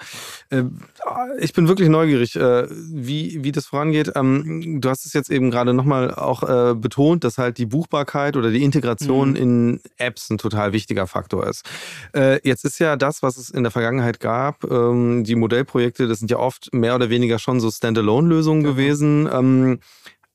[0.50, 0.64] äh,
[1.40, 4.12] ich bin wirklich neugierig, äh, wie, wie das vorangeht.
[4.16, 8.36] Ähm, du hast es jetzt eben gerade nochmal auch äh, betont, dass halt die Buchbarkeit
[8.36, 9.36] oder die Integration mhm.
[9.36, 11.66] in Apps ein total wichtiger Faktor ist.
[12.44, 16.32] Jetzt ist ja das, was es in der Vergangenheit gab, ähm, die Modellprojekte, das sind
[16.32, 18.76] ja oft mehr oder weniger schon so Standalone-Lösungen genau.
[18.76, 19.80] gewesen.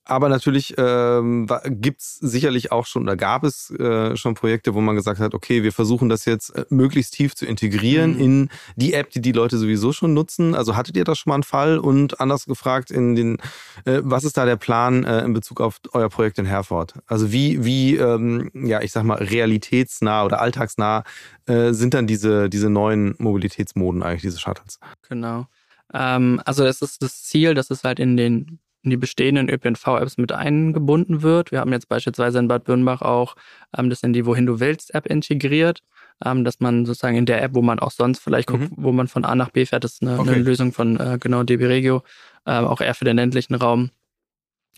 [0.07, 4.81] Aber natürlich ähm, gibt es sicherlich auch schon oder gab es äh, schon Projekte, wo
[4.83, 8.21] man gesagt hat, okay, wir versuchen das jetzt äh, möglichst tief zu integrieren mhm.
[8.21, 10.55] in die App, die die Leute sowieso schon nutzen.
[10.55, 11.79] Also hattet ihr da schon mal einen Fall?
[11.79, 13.39] Und anders gefragt, in den,
[13.87, 16.95] äh, was ist da der Plan äh, in Bezug auf euer Projekt in Herford?
[17.07, 21.05] Also wie, wie ähm, ja, ich sag mal, realitätsnah oder alltagsnah
[21.47, 24.79] äh, sind dann diese, diese neuen Mobilitätsmoden eigentlich, diese Shuttles?
[25.09, 25.47] Genau.
[25.95, 30.19] Ähm, also es ist das Ziel, dass es halt in den in die bestehenden ÖPNV-Apps
[30.19, 31.51] mit eingebunden wird.
[31.51, 33.35] Wir haben jetzt beispielsweise in Bad Birnbach auch
[33.77, 35.83] ähm, das in die Wohin du willst App integriert,
[36.25, 38.77] ähm, dass man sozusagen in der App, wo man auch sonst vielleicht guckt, mhm.
[38.77, 40.35] wo man von A nach B fährt, das ist eine, okay.
[40.35, 42.03] eine Lösung von äh, genau DB Regio,
[42.45, 43.91] äh, auch eher für den ländlichen Raum,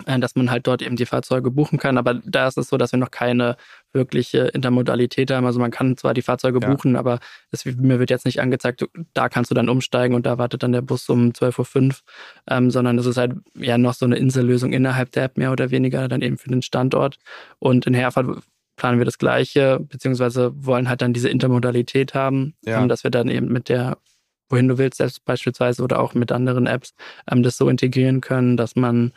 [0.05, 1.99] dass man halt dort eben die Fahrzeuge buchen kann.
[1.99, 3.57] Aber da ist es so, dass wir noch keine
[3.92, 5.47] wirkliche Intermodalität haben.
[5.47, 6.68] Also man kann zwar die Fahrzeuge ja.
[6.68, 7.18] buchen, aber
[7.51, 8.84] es, mir wird jetzt nicht angezeigt,
[9.14, 11.94] da kannst du dann umsteigen und da wartet dann der Bus um 12.05 Uhr,
[12.51, 15.70] ähm, sondern es ist halt ja noch so eine Insellösung innerhalb der App mehr oder
[15.70, 17.18] weniger, dann eben für den Standort.
[17.59, 18.42] Und in Herford
[18.76, 22.82] planen wir das Gleiche, beziehungsweise wollen halt dann diese Intermodalität haben, ja.
[22.82, 23.97] ähm, dass wir dann eben mit der
[24.49, 26.94] wohin du willst, selbst beispielsweise oder auch mit anderen Apps,
[27.30, 29.12] ähm, das so integrieren können, dass man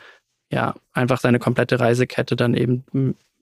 [0.52, 2.84] ja, einfach seine komplette Reisekette dann eben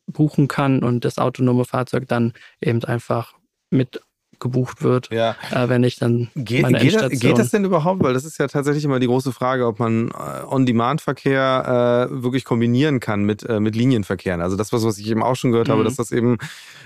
[0.07, 3.33] buchen kann und das autonome Fahrzeug dann eben einfach
[3.69, 4.01] mit
[4.39, 5.09] gebucht wird.
[5.11, 5.35] Ja.
[5.51, 8.03] Äh, wenn ich dann geht, meine geht, das, geht das denn überhaupt?
[8.03, 12.45] Weil das ist ja tatsächlich immer die große Frage, ob man äh, On-Demand-Verkehr äh, wirklich
[12.45, 14.41] kombinieren kann mit, äh, mit Linienverkehren.
[14.41, 15.73] Also das, was, was ich eben auch schon gehört mhm.
[15.73, 16.37] habe, dass das eben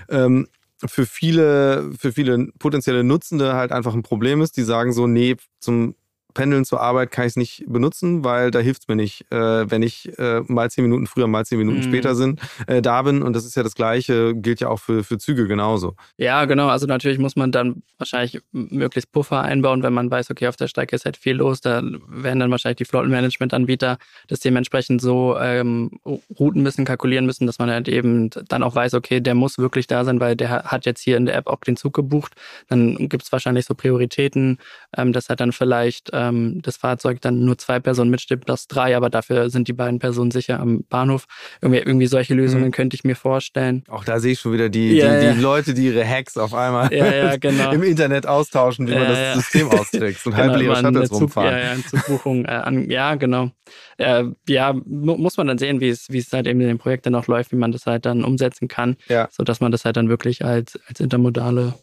[0.09, 0.47] ähm,
[0.77, 4.57] für viele, für viele potenzielle Nutzende halt einfach ein Problem ist.
[4.57, 5.95] Die sagen so, nee, zum
[6.33, 9.69] Pendeln zur Arbeit kann ich es nicht benutzen, weil da hilft es mir nicht, äh,
[9.69, 11.83] wenn ich äh, mal zehn Minuten früher, mal zehn Minuten mhm.
[11.83, 13.21] später sind, äh, da bin.
[13.21, 15.95] Und das ist ja das Gleiche, gilt ja auch für, für Züge genauso.
[16.17, 16.67] Ja, genau.
[16.67, 20.67] Also natürlich muss man dann wahrscheinlich möglichst Puffer einbauen, wenn man weiß, okay, auf der
[20.67, 21.61] Strecke ist halt viel los.
[21.61, 25.91] Da werden dann wahrscheinlich die Flottenmanagement-Anbieter das dementsprechend so ähm,
[26.39, 29.87] Routen müssen, kalkulieren müssen, dass man halt eben dann auch weiß, okay, der muss wirklich
[29.87, 32.33] da sein, weil der hat jetzt hier in der App auch den Zug gebucht.
[32.67, 34.57] Dann gibt es wahrscheinlich so Prioritäten,
[34.95, 38.95] ähm, dass er dann vielleicht ähm, das Fahrzeug dann nur zwei Personen mitstimmt, das drei,
[38.95, 41.25] aber dafür sind die beiden Personen sicher am Bahnhof.
[41.61, 42.71] Irgendwie, irgendwie solche Lösungen mhm.
[42.71, 43.83] könnte ich mir vorstellen.
[43.89, 45.33] Auch da sehe ich schon wieder die, ja, die, ja.
[45.33, 47.71] die, Leute, die ihre Hacks auf einmal ja, genau.
[47.71, 51.51] im Internet austauschen, wie man das System austrickst und genau, halb leere Shuttles rumfahren.
[51.51, 52.45] Ja, ja, Zugbuchung.
[52.45, 53.51] Äh, an, ja, genau.
[53.97, 56.77] Äh, ja, mu muss man dann sehen, wie es, wie es halt eben in dem
[56.77, 59.27] Projekt dann auch läuft, wie man das halt dann umsetzen kann, ja.
[59.31, 61.73] sodass man das halt dann wirklich als, als intermodale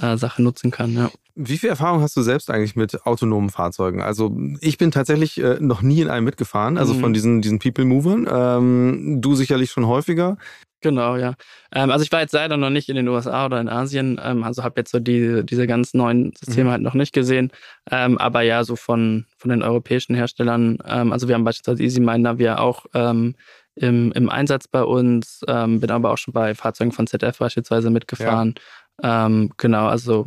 [0.00, 0.94] äh, Sache nutzen kann.
[0.94, 1.10] Ja.
[1.34, 4.02] Wie viel Erfahrung hast du selbst eigentlich mit autonomen Fahrzeugen?
[4.02, 7.00] Also ich bin tatsächlich äh, noch nie in einem mitgefahren, also mhm.
[7.00, 8.26] von diesen, diesen People-Movern.
[8.30, 10.36] Ähm, du sicherlich schon häufiger.
[10.82, 11.34] Genau, ja.
[11.72, 14.44] Ähm, also ich war jetzt leider noch nicht in den USA oder in Asien, ähm,
[14.44, 16.72] also habe jetzt so die, diese ganz neuen Systeme mhm.
[16.72, 17.52] halt noch nicht gesehen.
[17.90, 22.38] Ähm, aber ja, so von, von den europäischen Herstellern, ähm, also wir haben beispielsweise EasyMinder
[22.38, 23.34] wir auch ähm,
[23.74, 27.90] im, im Einsatz bei uns, ähm, bin aber auch schon bei Fahrzeugen von ZF beispielsweise
[27.90, 28.54] mitgefahren.
[28.56, 28.62] Ja.
[29.02, 30.26] Ähm, genau, also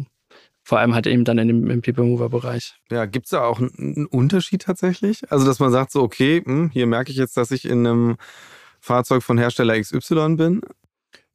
[0.64, 2.76] vor allem halt eben dann in dem, im People-Mover-Bereich.
[2.90, 5.30] Ja, gibt es da auch einen Unterschied tatsächlich?
[5.30, 8.16] Also, dass man sagt so, okay, hm, hier merke ich jetzt, dass ich in einem
[8.80, 10.62] Fahrzeug von Hersteller XY bin?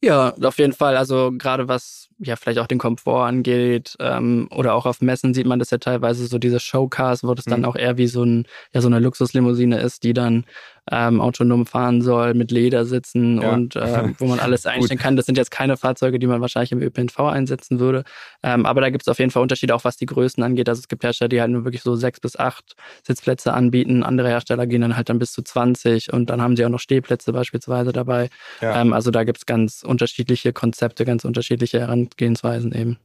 [0.01, 0.97] Ja, auf jeden Fall.
[0.97, 5.47] Also gerade was ja vielleicht auch den Komfort angeht ähm, oder auch auf Messen sieht
[5.47, 7.51] man das ja teilweise so diese Showcars, wo das mhm.
[7.51, 10.45] dann auch eher wie so ein ja so eine Luxuslimousine ist, die dann
[10.91, 13.53] ähm, autonom fahren soll, mit Leder sitzen ja.
[13.53, 15.17] und äh, wo man alles einstellen kann.
[15.17, 18.05] Das sind jetzt keine Fahrzeuge, die man wahrscheinlich im ÖPNV einsetzen würde.
[18.43, 20.69] Ähm, aber da gibt es auf jeden Fall Unterschiede, auch was die Größen angeht.
[20.69, 22.75] Also es gibt Hersteller, die halt nur wirklich so sechs bis acht
[23.07, 24.03] Sitzplätze anbieten.
[24.03, 26.81] Andere Hersteller gehen dann halt dann bis zu 20 und dann haben sie auch noch
[26.81, 28.29] Stehplätze beispielsweise dabei.
[28.61, 28.81] Ja.
[28.81, 32.99] Ähm, also da gibt es ganz unterschiedliche Konzepte, ganz unterschiedliche Herangehensweisen eben.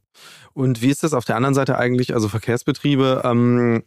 [0.52, 2.14] Und wie ist das auf der anderen Seite eigentlich?
[2.14, 3.82] Also Verkehrsbetriebe, ähm,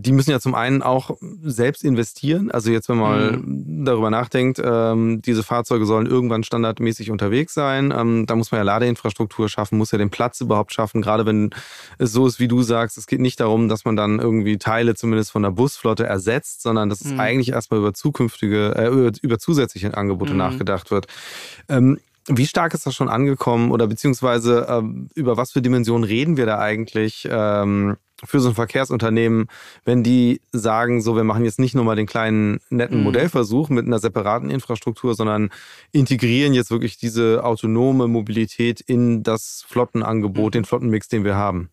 [0.00, 2.52] die müssen ja zum einen auch selbst investieren.
[2.52, 3.78] Also jetzt, wenn man mhm.
[3.78, 7.92] mal darüber nachdenkt, ähm, diese Fahrzeuge sollen irgendwann standardmäßig unterwegs sein.
[7.96, 11.02] Ähm, da muss man ja Ladeinfrastruktur schaffen, muss ja den Platz überhaupt schaffen.
[11.02, 11.50] Gerade wenn
[11.98, 14.94] es so ist, wie du sagst, es geht nicht darum, dass man dann irgendwie Teile
[14.94, 17.14] zumindest von der Busflotte ersetzt, sondern dass mhm.
[17.14, 20.38] es eigentlich erstmal über zukünftige, äh, über, über zusätzliche Angebote mhm.
[20.38, 21.08] nachgedacht wird.
[21.68, 26.36] Ähm, wie stark ist das schon angekommen oder beziehungsweise ähm, über was für Dimensionen reden
[26.36, 29.46] wir da eigentlich ähm, für so ein Verkehrsunternehmen,
[29.84, 33.04] wenn die sagen, so wir machen jetzt nicht nur mal den kleinen netten mhm.
[33.04, 35.50] Modellversuch mit einer separaten Infrastruktur, sondern
[35.92, 40.58] integrieren jetzt wirklich diese autonome Mobilität in das Flottenangebot, mhm.
[40.58, 41.70] den Flottenmix, den wir haben?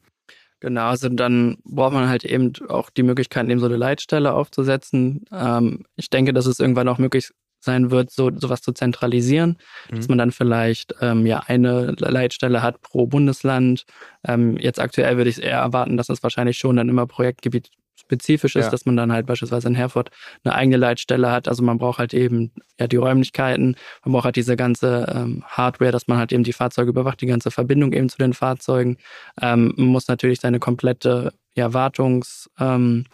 [0.61, 5.25] Genau, also dann braucht man halt eben auch die Möglichkeit, eben so eine Leitstelle aufzusetzen.
[5.31, 9.57] Ähm, ich denke, dass es irgendwann auch möglich sein wird, so sowas zu zentralisieren,
[9.89, 9.95] mhm.
[9.95, 13.85] dass man dann vielleicht ähm, ja eine Leitstelle hat pro Bundesland.
[14.27, 17.71] Ähm, jetzt aktuell würde ich es eher erwarten, dass es wahrscheinlich schon dann immer Projektgebiet
[18.05, 18.71] spezifisch ist, ja.
[18.71, 20.11] dass man dann halt beispielsweise in Herford
[20.43, 21.47] eine eigene Leitstelle hat.
[21.47, 25.91] Also man braucht halt eben ja die Räumlichkeiten, man braucht halt diese ganze ähm, Hardware,
[25.91, 28.97] dass man halt eben die Fahrzeuge überwacht, die ganze Verbindung eben zu den Fahrzeugen.
[29.41, 33.05] Ähm, man muss natürlich seine komplette ja, Wartungs ähm,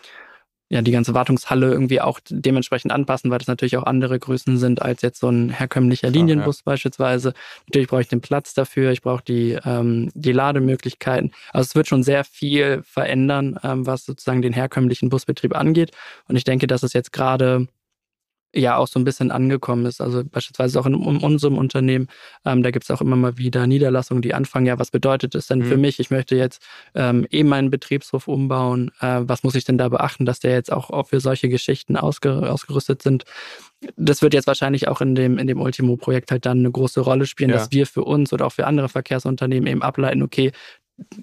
[0.72, 4.82] ja, die ganze Wartungshalle irgendwie auch dementsprechend anpassen, weil das natürlich auch andere Größen sind
[4.82, 6.72] als jetzt so ein herkömmlicher Linienbus ja, ja.
[6.72, 7.34] beispielsweise.
[7.68, 11.34] Natürlich brauche ich den Platz dafür, ich brauche die, ähm, die Lademöglichkeiten.
[11.52, 15.92] Also es wird schon sehr viel verändern, ähm, was sozusagen den herkömmlichen Busbetrieb angeht.
[16.30, 17.68] Und ich denke, dass es jetzt gerade
[18.54, 20.02] ja auch so ein bisschen angekommen ist.
[20.02, 22.08] Also beispielsweise auch in, in unserem Unternehmen,
[22.46, 25.48] ähm, da gibt es auch immer mal wieder Niederlassungen, die anfangen, ja, was bedeutet es
[25.48, 25.66] denn mhm.
[25.66, 26.00] für mich?
[26.00, 26.62] Ich möchte jetzt
[26.94, 28.92] ähm, eben meinen Betriebshof umbauen.
[29.00, 32.50] Äh, was muss ich denn da beachten, dass der jetzt auch, für solche Geschichten ausge,
[32.50, 33.24] ausgerüstet sind?
[33.96, 37.26] Das wird jetzt wahrscheinlich auch in dem, in dem Ultimo-Projekt halt dann eine große Rolle
[37.26, 37.58] spielen, ja.
[37.58, 40.52] dass wir für uns oder auch für andere Verkehrsunternehmen eben ableiten, okay,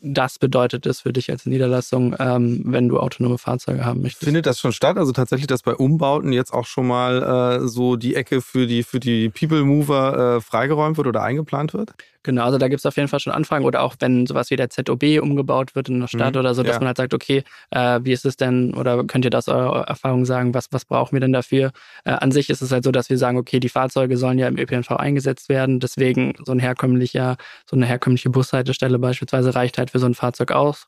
[0.01, 4.25] das bedeutet es für dich als Niederlassung, ähm, wenn du autonome Fahrzeuge haben möchtest.
[4.25, 4.97] Findet das schon statt?
[4.97, 8.83] Also tatsächlich, dass bei Umbauten jetzt auch schon mal äh, so die Ecke für die,
[8.83, 11.93] für die People Mover äh, freigeräumt wird oder eingeplant wird?
[12.29, 14.57] Genau, also da gibt es auf jeden Fall schon Anfragen oder auch wenn sowas wie
[14.57, 16.81] der ZOB umgebaut wird in der Stadt mhm, oder so, dass ja.
[16.81, 20.27] man halt sagt, okay, äh, wie ist es denn oder könnt ihr das eure Erfahrung
[20.27, 21.73] sagen, was, was brauchen wir denn dafür?
[22.05, 24.47] Äh, an sich ist es halt so, dass wir sagen, okay, die Fahrzeuge sollen ja
[24.47, 29.93] im ÖPNV eingesetzt werden, deswegen so ein herkömmlicher, so eine herkömmliche Bushaltestelle beispielsweise reicht halt
[29.93, 30.87] für so ein Fahrzeug aus.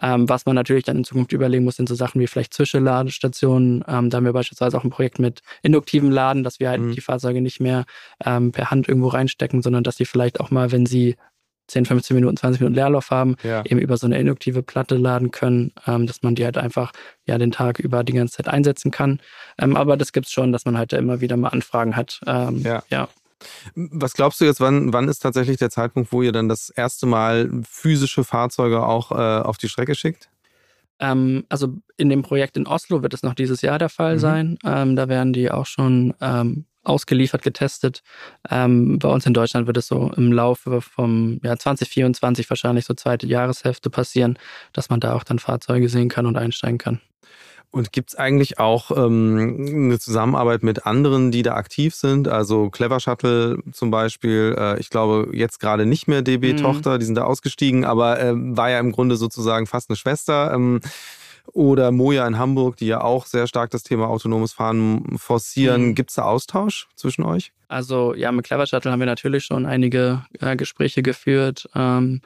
[0.00, 3.84] Ähm, was man natürlich dann in Zukunft überlegen muss, sind so Sachen wie vielleicht Zwischenladestationen.
[3.86, 6.92] Ähm, da haben wir beispielsweise auch ein Projekt mit induktivem Laden, dass wir halt mhm.
[6.92, 7.84] die Fahrzeuge nicht mehr
[8.24, 11.16] ähm, per Hand irgendwo reinstecken, sondern dass sie vielleicht auch mal, wenn sie
[11.68, 13.64] 10, 15 Minuten, 20 Minuten Leerlauf haben, ja.
[13.64, 16.92] eben über so eine induktive Platte laden können, ähm, dass man die halt einfach
[17.26, 19.20] ja den Tag über die ganze Zeit einsetzen kann.
[19.58, 22.20] Ähm, aber das gibt es schon, dass man halt da immer wieder mal Anfragen hat.
[22.26, 22.82] Ähm, ja.
[22.90, 23.08] ja.
[23.74, 27.06] Was glaubst du jetzt, wann, wann ist tatsächlich der Zeitpunkt, wo ihr dann das erste
[27.06, 30.28] Mal physische Fahrzeuge auch äh, auf die Strecke schickt?
[31.00, 34.20] Ähm, also in dem Projekt in Oslo wird es noch dieses Jahr der Fall mhm.
[34.20, 34.58] sein.
[34.64, 38.02] Ähm, da werden die auch schon ähm, ausgeliefert, getestet.
[38.50, 42.94] Ähm, bei uns in Deutschland wird es so im Laufe vom Jahr 2024 wahrscheinlich so
[42.94, 44.38] zweite Jahreshälfte passieren,
[44.72, 47.00] dass man da auch dann Fahrzeuge sehen kann und einsteigen kann.
[47.72, 52.28] Und gibt es eigentlich auch ähm, eine Zusammenarbeit mit anderen, die da aktiv sind?
[52.28, 56.98] Also Clever Shuttle zum Beispiel, äh, ich glaube jetzt gerade nicht mehr DB-Tochter, mhm.
[57.00, 60.52] die sind da ausgestiegen, aber äh, war ja im Grunde sozusagen fast eine Schwester.
[60.52, 60.80] Ähm,
[61.54, 65.88] oder Moja in Hamburg, die ja auch sehr stark das Thema autonomes Fahren forcieren.
[65.88, 65.94] Mhm.
[65.94, 67.52] Gibt es da Austausch zwischen euch?
[67.68, 71.68] Also ja, mit Clever Shuttle haben wir natürlich schon einige äh, Gespräche geführt.
[71.74, 72.20] Ähm,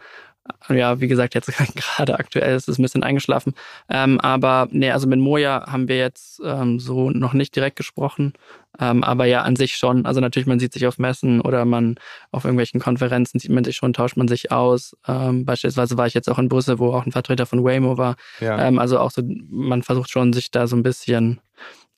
[0.69, 3.55] ja, wie gesagt, jetzt gerade aktuell ist es ein bisschen eingeschlafen.
[3.89, 8.33] Ähm, aber nee, also mit Moja haben wir jetzt ähm, so noch nicht direkt gesprochen.
[8.79, 10.05] Ähm, aber ja, an sich schon.
[10.07, 11.97] Also natürlich, man sieht sich auf Messen oder man
[12.31, 14.97] auf irgendwelchen Konferenzen sieht man sich schon, tauscht man sich aus.
[15.07, 18.17] Ähm, beispielsweise war ich jetzt auch in Brüssel, wo auch ein Vertreter von Waymo war.
[18.41, 18.67] Ja.
[18.67, 21.41] Ähm, also auch so, man versucht schon, sich da so ein bisschen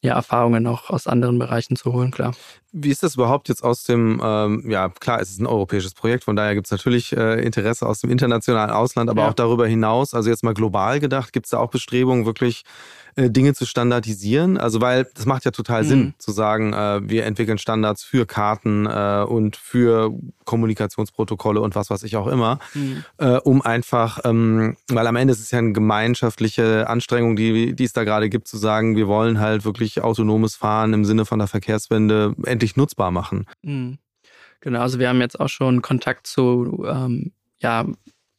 [0.00, 2.34] ja, Erfahrungen auch aus anderen Bereichen zu holen, klar.
[2.82, 6.24] Wie ist das überhaupt jetzt aus dem, ähm, ja klar, es ist ein europäisches Projekt,
[6.24, 9.28] von daher gibt es natürlich äh, Interesse aus dem internationalen Ausland, aber ja.
[9.28, 12.64] auch darüber hinaus, also jetzt mal global gedacht, gibt es da auch Bestrebungen, wirklich
[13.18, 14.58] äh, Dinge zu standardisieren?
[14.58, 15.88] Also weil das macht ja total mhm.
[15.88, 20.12] Sinn zu sagen, äh, wir entwickeln Standards für Karten äh, und für
[20.44, 23.04] Kommunikationsprotokolle und was weiß ich auch immer, mhm.
[23.18, 27.84] äh, um einfach, ähm, weil am Ende ist es ja eine gemeinschaftliche Anstrengung, die, die
[27.84, 31.38] es da gerade gibt, zu sagen, wir wollen halt wirklich autonomes Fahren im Sinne von
[31.38, 33.46] der Verkehrswende endlich nutzbar machen.
[33.62, 33.98] Mhm.
[34.60, 37.86] Genau, also wir haben jetzt auch schon Kontakt zu ähm, ja,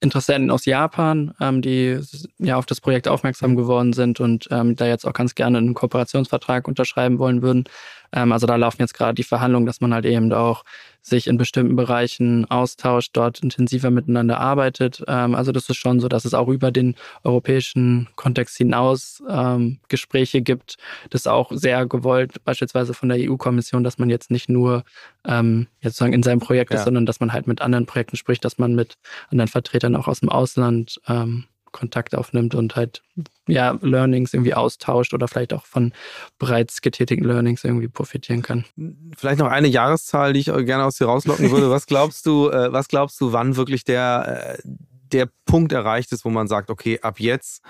[0.01, 1.99] Interessenten aus Japan, ähm, die
[2.37, 5.73] ja auf das Projekt aufmerksam geworden sind und ähm, da jetzt auch ganz gerne einen
[5.73, 7.65] Kooperationsvertrag unterschreiben wollen würden.
[8.13, 10.63] Ähm, also da laufen jetzt gerade die Verhandlungen, dass man halt eben auch
[11.01, 15.03] sich in bestimmten Bereichen austauscht, dort intensiver miteinander arbeitet.
[15.07, 19.79] Ähm, also das ist schon so, dass es auch über den europäischen Kontext hinaus ähm,
[19.87, 20.77] Gespräche gibt.
[21.09, 24.83] Das ist auch sehr gewollt, beispielsweise von der EU-Kommission, dass man jetzt nicht nur
[25.25, 26.79] ähm, jetzt sozusagen in seinem Projekt ja.
[26.79, 28.95] ist, sondern dass man halt mit anderen Projekten spricht, dass man mit
[29.29, 33.01] anderen Vertretern auch aus dem Ausland ähm, Kontakt aufnimmt und halt
[33.47, 35.93] ja Learnings irgendwie austauscht oder vielleicht auch von
[36.37, 38.65] bereits getätigten Learnings irgendwie profitieren kann.
[39.17, 41.69] Vielleicht noch eine Jahreszahl, die ich gerne aus dir rauslocken würde.
[41.69, 44.61] Was glaubst du, äh, was glaubst du, wann wirklich der, äh,
[45.11, 47.63] der Punkt erreicht ist, wo man sagt, okay, ab jetzt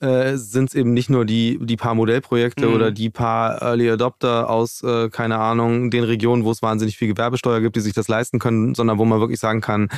[0.00, 2.74] äh, sind es eben nicht nur die, die paar Modellprojekte mhm.
[2.74, 7.08] oder die paar Early Adopter aus, äh, keine Ahnung, den Regionen, wo es wahnsinnig viel
[7.08, 9.88] Gewerbesteuer gibt, die sich das leisten können, sondern wo man wirklich sagen kann,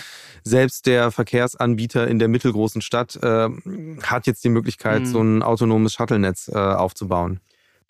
[0.42, 3.48] selbst der Verkehrsanbieter in der mittelgroßen Stadt äh,
[4.02, 5.06] hat jetzt die Möglichkeit, mhm.
[5.06, 7.40] so ein autonomes Shuttle-Netz äh, aufzubauen.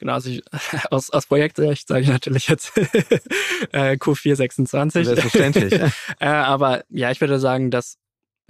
[0.01, 0.43] Genau, also ich,
[0.91, 2.77] aus, aus Projektrecht sage ich natürlich jetzt
[3.73, 5.05] äh, Q426.
[5.05, 5.75] Selbstverständlich.
[6.19, 7.99] äh, aber ja, ich würde sagen, dass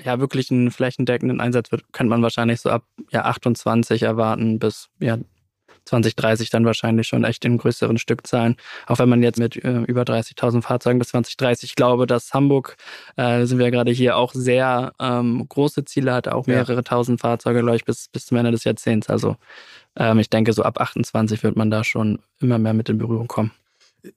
[0.04, 4.88] ja wirklich einen flächendeckenden Einsatz wird, könnte man wahrscheinlich so ab ja 28 erwarten bis
[4.98, 5.18] ja
[5.84, 8.56] 2030 dann wahrscheinlich schon echt in größeren Stückzahlen.
[8.86, 12.76] Auch wenn man jetzt mit äh, über 30.000 Fahrzeugen bis 2030 glaube, dass Hamburg,
[13.16, 16.82] äh, sind wir ja gerade hier, auch sehr ähm, große Ziele hat, auch mehrere ja.
[16.82, 19.08] tausend Fahrzeuge, glaube ich, bis, bis zum Ende des Jahrzehnts.
[19.08, 19.36] Also
[19.96, 23.26] ähm, ich denke, so ab 28 wird man da schon immer mehr mit in Berührung
[23.26, 23.52] kommen.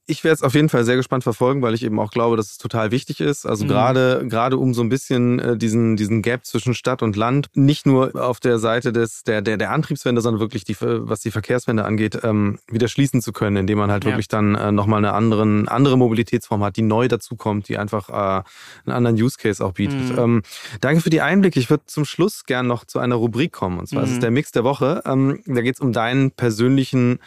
[0.06, 2.52] Ich werde es auf jeden Fall sehr gespannt verfolgen, weil ich eben auch glaube, dass
[2.52, 3.46] es total wichtig ist.
[3.46, 3.70] Also mhm.
[3.70, 7.86] gerade gerade um so ein bisschen äh, diesen diesen Gap zwischen Stadt und Land nicht
[7.86, 11.86] nur auf der Seite des der der der Antriebswende, sondern wirklich die was die Verkehrswende
[11.86, 14.12] angeht, ähm, wieder schließen zu können, indem man halt ja.
[14.12, 18.10] wirklich dann äh, noch mal eine anderen andere Mobilitätsform hat, die neu dazukommt, die einfach
[18.10, 18.44] äh,
[18.86, 20.12] einen anderen Use Case auch bietet.
[20.12, 20.20] Mhm.
[20.20, 20.44] Ähm,
[20.82, 21.60] danke für die Einblicke.
[21.60, 24.08] Ich würde zum Schluss gern noch zu einer Rubrik kommen und zwar mhm.
[24.08, 25.02] ist es der Mix der Woche.
[25.06, 27.20] Ähm, da geht es um deinen persönlichen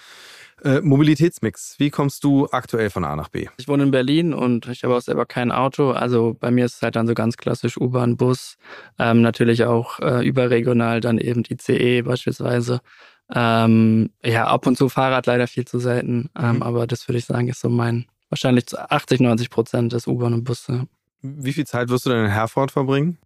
[0.63, 1.75] äh, Mobilitätsmix.
[1.79, 3.49] Wie kommst du aktuell von A nach B?
[3.59, 5.91] Ich wohne in Berlin und ich habe auch selber kein Auto.
[5.91, 8.57] Also bei mir ist es halt dann so ganz klassisch U-Bahn, Bus.
[8.99, 12.81] Ähm, natürlich auch äh, überregional dann eben ICE beispielsweise.
[13.35, 16.31] Ähm, ja, ab und zu Fahrrad leider viel zu selten.
[16.39, 16.63] Ähm, mhm.
[16.63, 20.33] Aber das würde ich sagen, ist so mein, wahrscheinlich zu 80, 90 Prozent des U-Bahn
[20.33, 20.67] und Bus.
[20.69, 20.85] Ja.
[21.23, 23.19] Wie viel Zeit wirst du denn in Herford verbringen?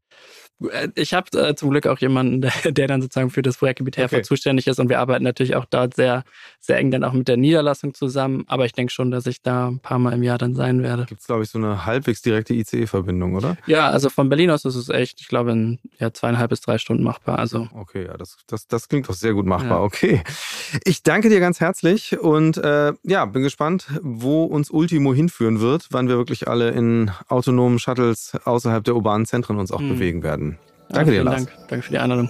[0.69, 3.97] Äh, ich habe äh, zum Glück auch jemanden, der, der, dann sozusagen für das Projektgebiet
[3.97, 4.27] Herford okay.
[4.27, 6.25] zuständig ist und wir arbeiten natürlich auch dort sehr,
[6.59, 8.45] sehr eng dann auch mit der Niederlassung zusammen.
[8.47, 11.07] Aber ich denke schon, dass ich da ein paar Mal im Jahr dann sein werde.
[11.07, 13.57] Gibt es, glaube ich, so eine halbwegs direkte ICE-Verbindung, oder?
[13.67, 16.79] Ja, also von Berlin aus ist es echt, ich glaube, in ja, zweieinhalb bis drei
[16.79, 17.39] Stunden machbar.
[17.39, 17.69] Also.
[17.75, 19.79] Okay, ja, das, das, das klingt doch sehr gut machbar.
[19.79, 19.85] Ja.
[19.85, 20.23] Okay.
[20.85, 25.89] Ich danke dir ganz herzlich und äh, ja, bin gespannt, wo uns Ultimo hinführen wird,
[25.91, 29.89] wann wir wirklich alle in autonomen Shuttles außerhalb der urbanen Zentren uns auch mhm.
[30.01, 30.59] Bewegen werden.
[30.89, 31.45] Danke ja, dir, Lars.
[31.45, 31.69] Dank.
[31.69, 32.29] Danke für die Einladung.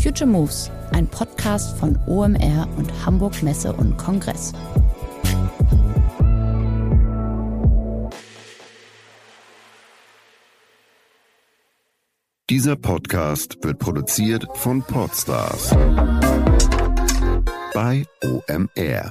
[0.00, 4.52] Future Moves, ein Podcast von OMR und Hamburg Messe und Kongress.
[12.48, 15.70] Dieser Podcast wird produziert von Podstars
[17.74, 19.02] bei OMR.